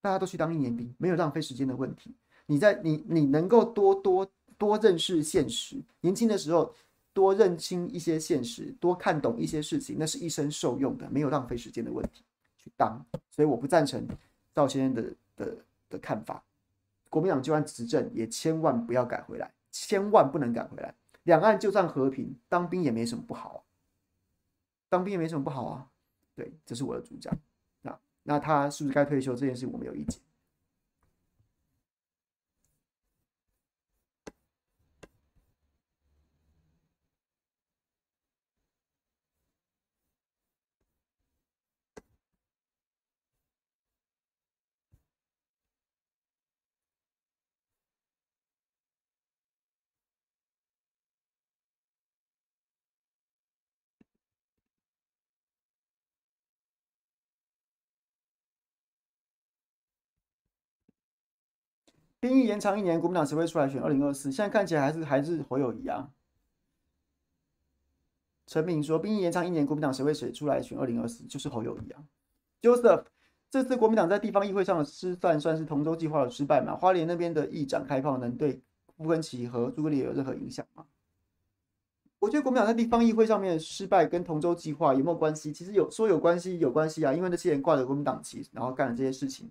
[0.00, 2.14] 大家都去当一年兵，没有浪费时间的问题。
[2.46, 4.28] 你在你你能够多多
[4.58, 6.74] 多认识现实，年轻的时候
[7.12, 12.24] 多认清一些现实，多看懂一些事情，那是一生受用的，没有浪费时间的问题。
[12.58, 14.06] 去当，所以我不赞成
[14.52, 15.56] 赵先生的的
[15.88, 16.42] 的看法。
[17.10, 20.94] 国民党就算执政，也千万不要改回来，千万不能改回来。
[21.24, 23.66] 两岸就算和平，当兵也没什么不好，
[24.88, 25.86] 当兵也没什么不好啊。
[26.34, 27.36] 对，这是我的主张。
[27.82, 30.18] 那那他是不是该退休这件事，我没有意见。
[62.20, 63.82] 兵役延长一年，国民党谁会出来选？
[63.82, 66.10] 二零二四，现在看起来还是还是侯友宜啊。
[68.46, 70.78] 陈明说，兵役延长一年，国民党谁会谁出来选？
[70.78, 72.04] 二零二四就是侯友宜啊。
[72.60, 73.04] Joseph，
[73.50, 76.76] 这次国民党在地方议会上的失算算是同舟计划的失败吗？
[76.76, 78.60] 花莲那边的议长开炮能对
[78.98, 80.84] 傅昆萁和朱格列有任何影响吗？
[82.18, 85.50] 我觉得国民党在地方议会上面的失败跟同舟计划有没有关系？
[85.54, 89.50] 其实有说有关系，有关系啊，因为那些人挂着国民党旗，然后干了这些事情。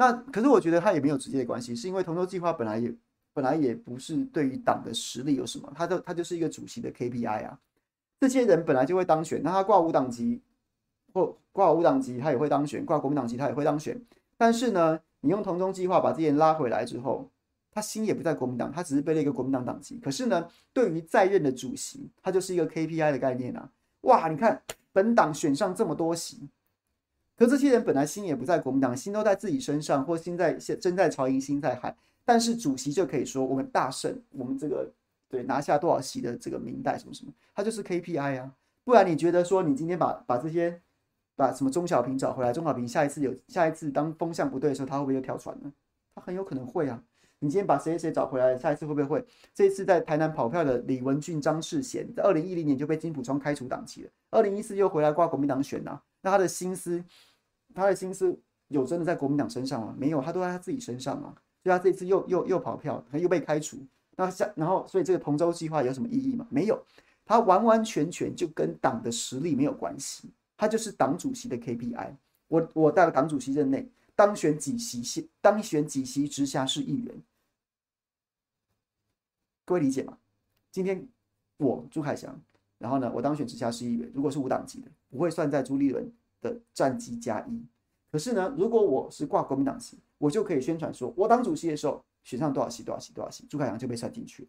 [0.00, 2.90] 那可是我觉得他也没有直接的关系，是因为同舟计划本来也
[3.34, 7.58] 本来也不是对于党的实力有什么，他就他就是一个主席的 KPI 啊。
[8.18, 10.40] 这些人本来就会当选，那他挂无党籍
[11.12, 14.00] 或挂无党籍，他也会当选；挂国民党籍，他也会当选。
[14.38, 17.28] 但是呢，你用同舟计划把这些人拉回来之后，
[17.70, 20.00] 他心也不在国民党，他只是背了一个国民党党籍。
[20.02, 23.68] 可是呢，对于在任的主席，他就是一个 KPI 的概念啊。
[24.02, 24.62] 哇，你看
[24.94, 26.48] 本党选上这么多席。
[27.40, 31.96] 可这些人本来心也不在国民党，心都在自己身上，或心在身在曹营心在海。
[32.22, 34.86] 但是主席就可以说我们大胜，我们这个
[35.26, 38.52] 对拿下多少席的这个明代什么什么，他就是 KPI 啊。
[38.84, 40.82] 不然你觉得说你今天把把这些
[41.34, 45.72] 把什么钟小平找回来，钟小平下一次有下一次当风向不对的时候，他会不会又跳船呢？
[46.14, 47.02] 他很有可能会啊。
[47.38, 49.26] 你今天把谁谁找回来，下一次会不会会？
[49.54, 57.02] 这一次在台南跑票的李文俊、张世贤，在二零一零年就被金溥聪开除党籍了，二零一四又回来挂国民党选啊，那他的心思。
[57.74, 59.94] 他的心思有真的在国民党身上吗？
[59.98, 61.34] 没有，他都在他自己身上啊。
[61.62, 63.76] 所以他这次又又又跑票，他又被开除。
[64.16, 66.46] 那下然后，所以这个同舟计划有什么意义吗？
[66.50, 66.82] 没有，
[67.24, 70.30] 他完完全全就跟党的实力没有关系。
[70.56, 72.14] 他就是党主席的 KPI。
[72.48, 77.14] 我我在党主席任内当选几席，当选几席直辖市议员，
[79.64, 80.18] 各位理解吗？
[80.70, 81.06] 今天
[81.58, 82.38] 我朱凯翔，
[82.78, 86.10] 然后呢，我当选直辖市议员，如果是无党籍的，不会算在朱立伦
[86.40, 87.64] 的战绩加一，
[88.10, 94.48] 可是呢，如果我是挂国民党籍，我就可以宣传说，我当主席的时候选上多少席多少席多少席，朱凯阳就被算进去，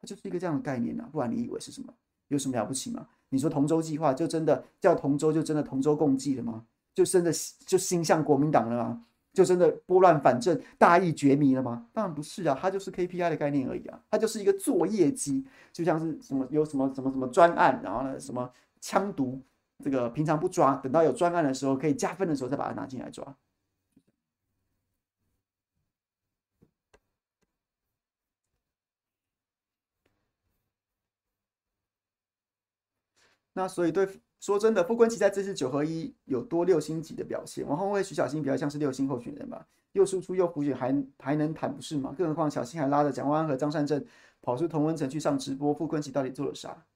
[0.00, 1.92] 它就是一个这样的概念啊，不然你以为是什么？
[2.28, 3.08] 有什么了不起吗？
[3.30, 6.64] 你说同舟计划就真的叫同舟，就真的同舟共济了吗？
[6.94, 7.32] 就真的
[7.66, 9.04] 就心向国民党了吗？
[9.32, 11.86] 就真的拨乱反正、大义绝迷了吗？
[11.92, 19.40] 当然不是啊，它就是 KPI 的概念而已啊，它就是一个做业绩，就像是什么有什么什么什么专案，然后呢什么枪毒。
[19.82, 23.36] 这个平常不抓，等到有专案的时候可以加分的时候再把它拿进来抓。
[33.52, 34.08] 那所以对
[34.38, 42.14] 说真的，傅昆奇在这次九合一有多六星级的表现，王鸿薇、徐小新比较像是六星候选人吧，又输出又补选，还还能谈不是吗？
[42.16, 44.02] 更何况小新还拉着蒋万安和张善政
[44.40, 46.86] 跑出同温层去上直播，傅昆奇到底做了啥？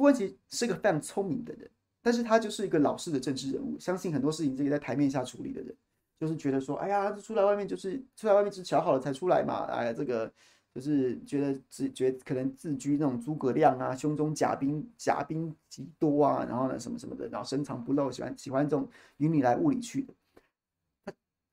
[0.00, 1.70] 傅昆萁是个非常聪明的人，
[2.00, 5.76] 但是他就是一个老式的政治人物，相信很多事情这个在台面下处理的人，
[6.18, 10.32] 就是觉得说，哎呀，出来外面就是出来外面是瞧好了才出来嘛，哎，这个
[10.74, 18.88] 就是觉得自觉可能自居那种诸葛亮啊，胸中甲兵甲兵极多啊，然后呢什么什么的，然后深藏不露，喜欢喜欢这种
[19.18, 20.14] 云里来雾里去的。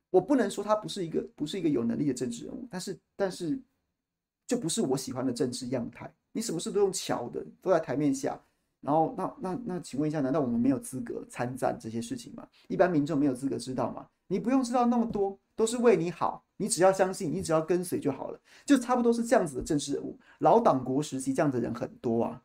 [0.09, 3.59] 我不能说他不是一个不是一个有能力的政治人物，但是但是
[4.47, 6.09] 就不是我喜欢的政治样态。
[6.37, 8.39] 你什么事都用巧的，都在台面下，
[8.79, 12.47] 然后那那那，请问一下，难道我们没有资格参战这些事情吗？
[12.67, 14.07] 一般民众没有资格知道吗？
[14.27, 20.15] 你不用知道那么多，都是为你好，你只要相信，你只要跟随就好了，就差不多是这样子的政治人物。
[20.37, 22.39] 老党国时期这样子的人很多啊，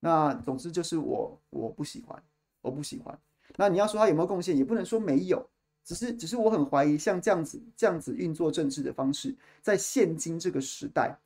[0.00, 2.22] 那总之就是我我不喜欢，
[2.60, 3.18] 我不喜欢。
[3.56, 5.48] 那你要说他有没有贡献，也不能说没有，
[5.86, 11.18] 只是只是我很怀疑，像这样子这样子运作政治的方式，在现今这个时代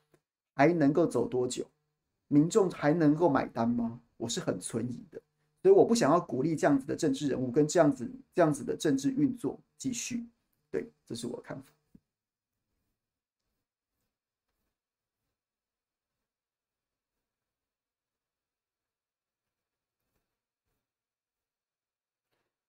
[0.55, 1.67] 还能够走多久？
[2.33, 4.01] 民众还能够买单吗？
[4.17, 5.21] 我是很存疑的，
[5.61, 10.25] 所以我不想要鼓励这样子的政治人物跟这样子这样子的政治运作继续。
[10.71, 11.65] 对，这是我的看法。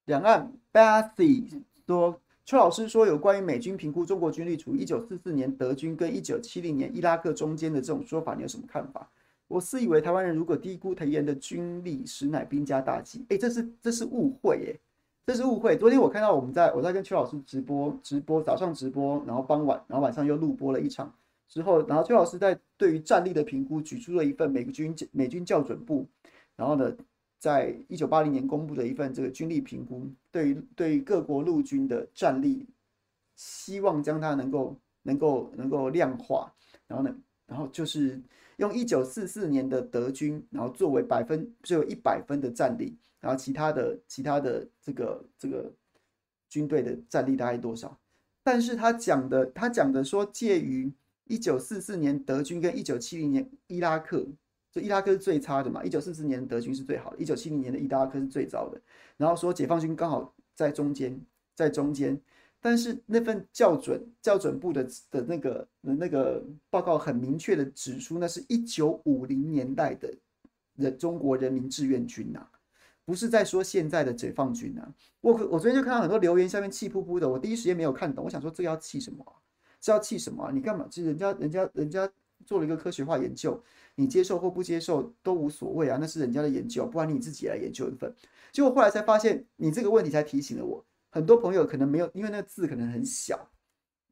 [0.03, 9.09] 两岸 Bathy 说，邱老师说有关于美军评估中国军力处于一九四四年德军跟一九七零年伊拉克中间的这种说法，你有什么看法？
[9.53, 13.23] 我私以为台湾人如果低估台湾的军力，实乃兵家大忌。
[13.29, 14.79] 哎，这是这是误会，哎，
[15.27, 15.77] 这是误会。
[15.77, 21.13] 昨天我看到我们在我在跟邱老师直播直播，早上直播，然后傍晚，然后晚上又录播了一场
[21.47, 26.03] 之后，然后邱老师在对于战力的评估举出了一份美军美军校准部，
[26.55, 26.91] 然后呢，
[27.37, 32.65] 在一九八零年公布的一份这个军力评估，对于对于各国陆军的战力，
[33.35, 36.51] 希望将它能够能够能够量化，
[36.87, 38.19] 然后呢，然后就是
[38.63, 45.71] 用一九四四年的德军，然后作为百分只有一百分的战力，然后其他的其他的这个这个
[46.49, 47.99] 军队的战力大概多少？
[48.41, 50.91] 但是他讲的他讲的说介于
[51.25, 54.25] 一九四四年德军跟一九七零年伊拉克。
[54.71, 58.81] 就伊拉克是最差的嘛，一九四四年德军是最好的，一九七零年的伊拉克是最糟的。
[59.17, 61.21] 然后说解放军刚好在中间，
[61.53, 62.19] 在中间。
[62.63, 70.09] 但是那份校准校准部的的那个的那个报告很明确的指出，那是一九五零年代的
[70.77, 72.47] 人中国人民志愿军呐、
[73.03, 74.87] 不是在说现在的解放军呐、
[75.19, 79.25] 我我昨天就看到很多留言下面气噗噗的，我第一时间没有看懂，我想说这要气什么？
[79.81, 80.49] 这要气什么？
[80.53, 80.87] 你干嘛？
[80.89, 82.09] 就人家人家人家
[82.45, 83.61] 做了一个科学化研究。
[83.95, 88.11] 你接受或不接受都无所谓啊，那是人家的研究，不然你自己来研究一份。
[88.51, 90.83] 结果后来才发现，你这个问题才提醒了我。
[91.13, 93.51] 很多朋友可能没有，因为那个字可能很小，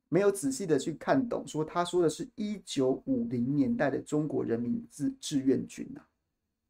[0.07, 1.43] 没有仔细的去看懂。
[1.47, 6.05] 说他说的是一九五零年代的中国人民志志愿军呐、啊。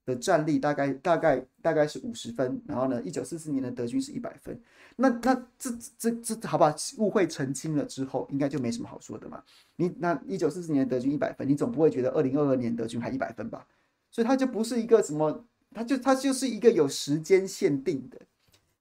[0.04, 4.60] 的战力大概大概大概是五十分，然后呢，一九四四年的德军是一百分，
[4.96, 9.44] 那那这这这，这好吧，误会澄清了之后，应该就没什么好说的嘛。
[9.76, 13.68] 你那一九四四年的德军一百分，你总不会觉得二零二二年德军还一百分吧？
[14.10, 18.20] 所以它就不是一个什么，它就它就是一个有时间限定的，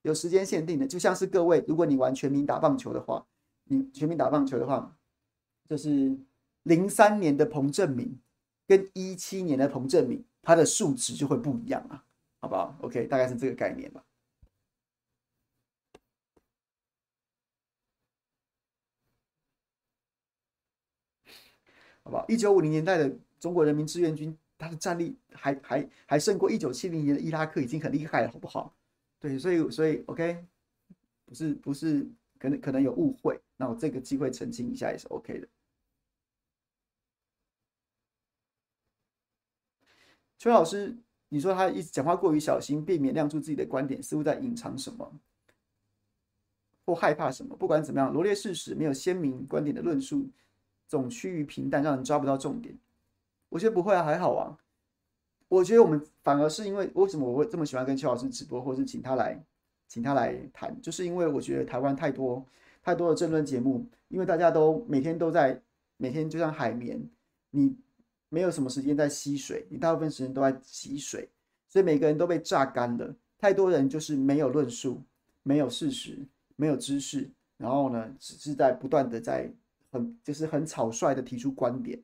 [0.01, 3.25] 有时间限定的，就像是各位，如果你玩全民打棒球的话，
[3.65, 4.97] 你全民打棒球的话，
[5.67, 6.17] 就是
[6.63, 8.19] 零三年的彭政闵
[8.67, 10.23] 跟一七年的彭政闵。
[10.43, 12.03] 它的数值就会不一样啊，
[12.39, 14.03] 好不好？OK，大概是这个概念吧，
[22.03, 22.25] 好不好？
[22.27, 28.75] 一九五零年代的中国人民志愿军，他的战力还还还胜过一九七零年的伊拉克，已经很厉害了，好不好？
[29.21, 30.43] 对，所以所以 OK，
[31.27, 32.09] 不是不是，
[32.39, 35.47] 可能可能有误会，那我这个机会澄清一下也是 OK 的。
[40.39, 40.97] 邱老师，
[41.29, 45.13] 你说他一直讲话过于小心，避免亮出自己的观点，似乎在隐藏什么，
[46.83, 47.55] 或害怕什么？
[47.55, 50.27] 不管怎么样，罗列事实，没有鲜明观点的论述，
[50.87, 52.75] 总趋于平淡，让人抓不到重点。
[53.49, 54.57] 我觉得不会啊，还好啊。
[55.51, 59.37] 我觉得我们反而是因为为什么我会这么喜欢跟邱老师直播，或是请他来，
[59.89, 62.45] 请他来谈，就是因为我觉得台湾太多
[62.81, 65.61] 太多的政论节目，因为大家都每天都在，
[65.97, 67.05] 每天就像海绵，
[67.49, 67.75] 你。
[68.33, 71.27] 没有什么时间在吸水，你大部分时间都在吸水，
[71.67, 73.13] 所以每个人都被榨干了。
[73.37, 75.03] 太多人就是没有论述，
[75.43, 76.17] 没有事实，
[76.55, 79.51] 没有知识，然后呢，只是在不断的在
[79.91, 82.01] 很就是很草率的提出观点。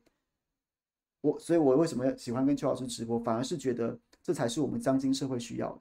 [1.20, 3.18] 我所以，我为什么喜欢跟邱老师直播？
[3.18, 5.80] 反而是觉得这才是我们当今社会需要的。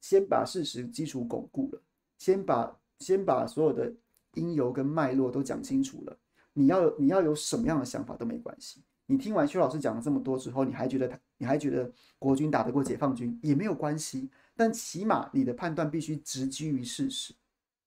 [0.00, 1.80] 先把事实基础巩固了，
[2.18, 3.92] 先把先把所有的
[4.34, 6.18] 因由跟脉络都讲清楚了。
[6.52, 8.82] 你要你要有什么样的想法都没关系。
[9.06, 17.34] 你听完邱老师讲了这么多之后，你还觉得他，你还觉得国军打得过解放军也没有关系，但起码你的判断必须直基于事实。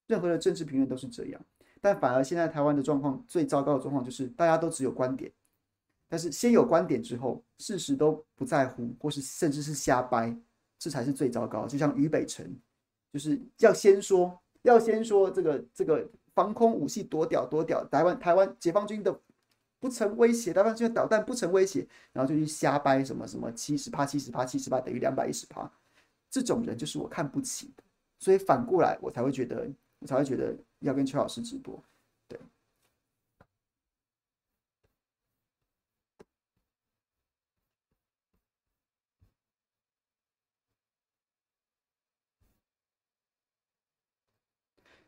[0.07, 1.41] 任何的政治评论都是这样，
[1.81, 5.31] 但反而现在台湾的状况最糟糕的状况就是大家都只有观点，
[6.07, 10.35] 但是先有观点之后，事实都不在乎，或是甚至是瞎掰，
[10.77, 11.67] 这才是最糟糕。
[11.67, 12.55] 就像于北辰，
[13.11, 19.19] 就是要先说，要先说这个这个防空武器多屌多屌，台湾台湾解放军的。
[19.77, 25.69] 不成威胁，台湾军的导弹不成威胁，然后就去瞎掰什么什么七十趴、七十趴、七十趴等于两百一十趴，
[26.27, 27.83] 这种人就是我看不起的，
[28.17, 31.79] 所以反过来我才会觉得，我才会觉得要跟邱老师直播。
[32.27, 32.39] 对，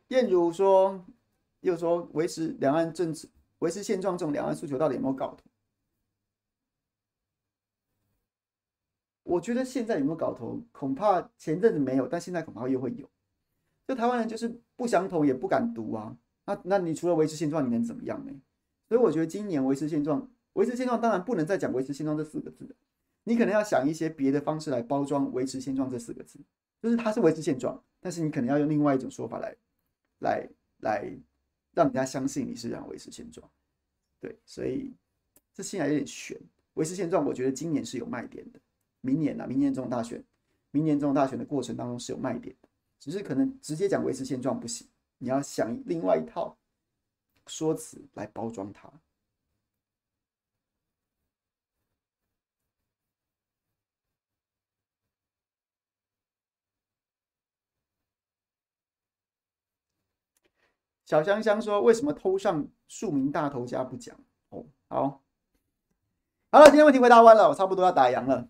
[0.08, 1.04] 燕如说，
[1.60, 3.28] 又说维持两岸政治、
[3.60, 5.44] 维持现状这种两岸诉求到底有没有搞头？
[9.22, 13.08] 我觉得现在有没有搞头，恐怕前阵子没有，但现在恐怕又会有。
[13.86, 16.16] 就台湾人就是不想统，也不敢独啊。
[16.46, 18.32] 那那你除了维持现状，你能怎么样呢？
[18.88, 22.74] 所以我觉得今年维持现状，维持现状当然不能再讲维持现状这四个字，
[23.24, 26.38] 你可能要想一些别的方式来包装维持现状这四个字，
[26.80, 29.54] 就是它是维持现状，但是你可能要用另外一种说法来
[30.18, 30.48] 来
[30.78, 31.10] 来
[31.72, 33.48] 让人家相信你是想维持现状。
[34.20, 34.92] 对，所以
[35.52, 36.36] 这现在有点悬。
[36.74, 38.60] 维持现状，我觉得今年是有卖点的。
[39.00, 40.24] 明年啊，明年这种大选，
[40.70, 44.86] 明年这种大选的过程当中是有卖点的，只是可能直接讲维持现状不行，
[45.18, 46.56] 你要想另外一套
[47.46, 48.92] 说辞来包装它。
[61.08, 64.14] 小香香说：“为什么偷上庶民大头家不讲？”
[64.50, 65.22] 哦，好，
[66.52, 68.46] 好了，今天问题回答完了，我差不多要打烊了。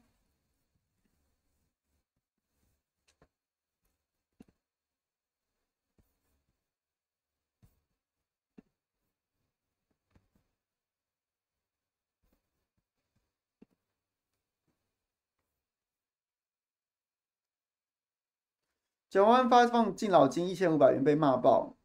[19.09, 21.78] 蒋万发放敬老金一千五百元被骂爆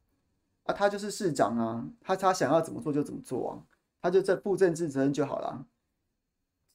[0.64, 0.74] 啊！
[0.74, 3.53] 他就是市长啊，他他想要怎么做就怎么做啊，
[4.01, 5.66] 他就在负政治责任就好了。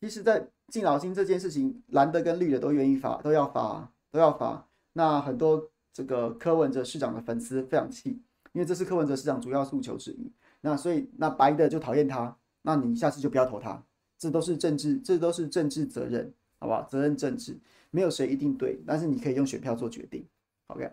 [0.00, 4.68] 其实，在敬老金这件事情，蓝的跟绿的都愿意发，都要发，都要发。
[4.92, 8.22] 那很多这个柯文哲市长的粉丝非常气，
[8.52, 10.32] 因为这是柯文哲市长主要诉求之一。
[10.60, 13.82] 那所以那白的就讨厌他，那你下次就不要投他。
[14.18, 16.82] 这都是政治，这都是政治责任，好不好？
[16.82, 17.56] 责任政治，
[17.90, 20.26] 没有谁一定对，但是你可以用选票做决定。
[20.66, 20.90] OK，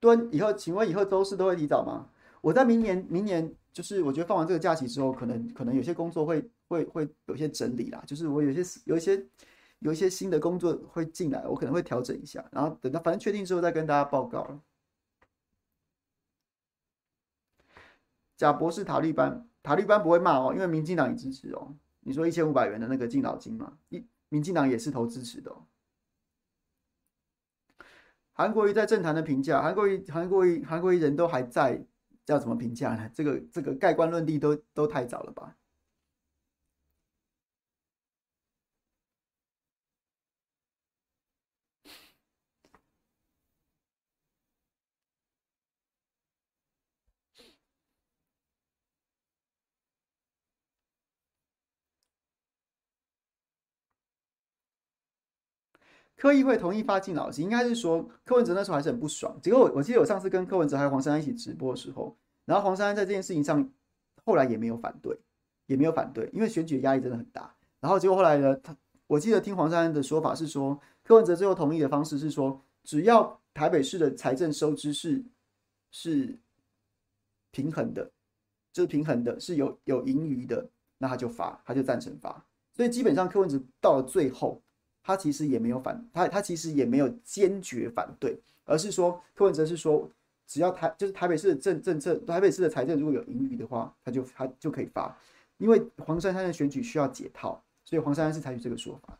[0.00, 2.08] 敦以后，请问以后周四都会提早吗？
[2.40, 9.26] 我在明年，明年就是我觉得放完这个假期之后，可能可能有些工作会会会有些整理啦，就是我有些有一些
[9.80, 14.60] 有一些新的工作会进来，我可能会调整一下，然后等到反正确定之后再跟大家报告了。
[18.38, 21.74] 贾博士塔利班，塔利班不会骂哦，因为民进党也支持哦。
[22.00, 25.62] 你说一千五百元的那个敬老金嘛，一民进党也是投支持的哦。
[28.40, 31.78] 韩国瑜在政坛的评价，韩国瑜韩国瑜韩国瑜人都还在，
[32.24, 33.10] 要怎么评价呢？
[33.12, 35.54] 这个这个盖棺论定都都太早了吧？
[56.20, 59.34] 柯议会同意发敬老金，应该是说柯文哲那时候还是很不爽。
[59.40, 62.14] 结果我我记得我上次跟柯文哲还有黄珊珊一起直播的时候，
[62.44, 63.66] 然后黄珊珊在这件事情上
[64.22, 65.18] 后来也没有反对，
[65.64, 67.54] 也没有反对，因为选举的压力真的很大。
[67.80, 75.24] 然后结果后来呢，他我记得听黄珊珊的说法是说，柯文哲最后同意的方式是说，只要台北市的财政收支是
[75.90, 76.38] 是
[77.50, 78.10] 平衡的，
[78.74, 80.68] 就是平衡的，是有有盈余的，
[80.98, 82.44] 那他就发，他就赞成发。
[82.74, 84.60] 所以基本上柯文哲到了最后。
[85.02, 90.08] 他其实也没有反，他他其实也没有坚决反对，而是说柯文哲是说，
[90.46, 95.16] 只要台就是台北市的政政策，台北市的财政如果有盈余的话，他就他就可以发，
[95.58, 99.18] 因为黄珊珊的选举需要解套，所以黄珊珊是采取这个说法。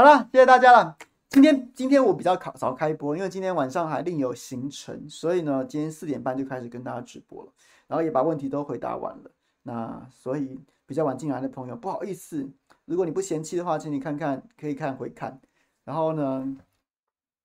[0.00, 0.96] 好了，谢谢大家了。
[1.28, 7.52] 今天今天我比较早开播，因为今天晚上还另有行程，所以呢，今天四点半就开始跟大家直播了，
[7.86, 9.30] 然后也把问题都回答完了。
[9.62, 12.48] 那所以比较晚进来的朋友，不好意思，
[12.86, 15.38] 如果你不嫌弃的话，请你看看，可以看回看。
[15.84, 16.56] 然后呢，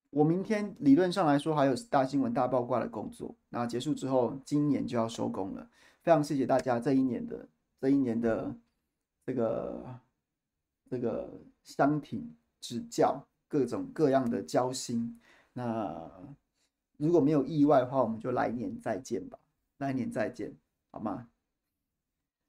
[0.08, 5.68] 我明天理论上来说还有大新闻大爆挂的工作，那结束之后，今年就要收工了。
[6.00, 7.46] 非常谢谢大家这一年的
[7.78, 8.54] 这一年的
[9.26, 9.84] 这个
[10.88, 11.28] 这个
[11.62, 12.34] 相挺
[12.66, 15.20] 指教，各种各样的交心。
[15.52, 16.10] 那
[16.96, 19.38] 如果没有意外的话，我们就来年再见吧，
[19.78, 20.56] 来年再见，
[20.90, 21.28] 好吗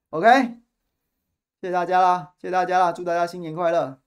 [0.10, 0.28] ？OK，
[1.62, 4.02] 谢谢大家啦，谢谢大家啦，祝大家新年快乐。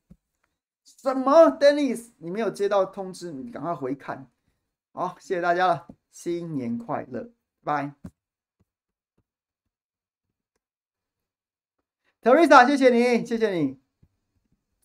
[0.83, 2.11] 什么，Dennis？
[2.19, 4.29] 你没有接到通知，你赶快回看。
[4.93, 7.31] 好，谢谢大家了，新年快乐，
[7.63, 7.95] 拜。
[12.21, 13.79] Teresa，谢谢你，谢谢你。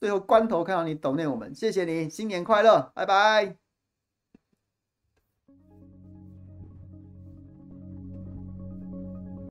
[0.06, 3.64] 最后关头看到你抖内我们，谢谢你，新年快乐，拜拜。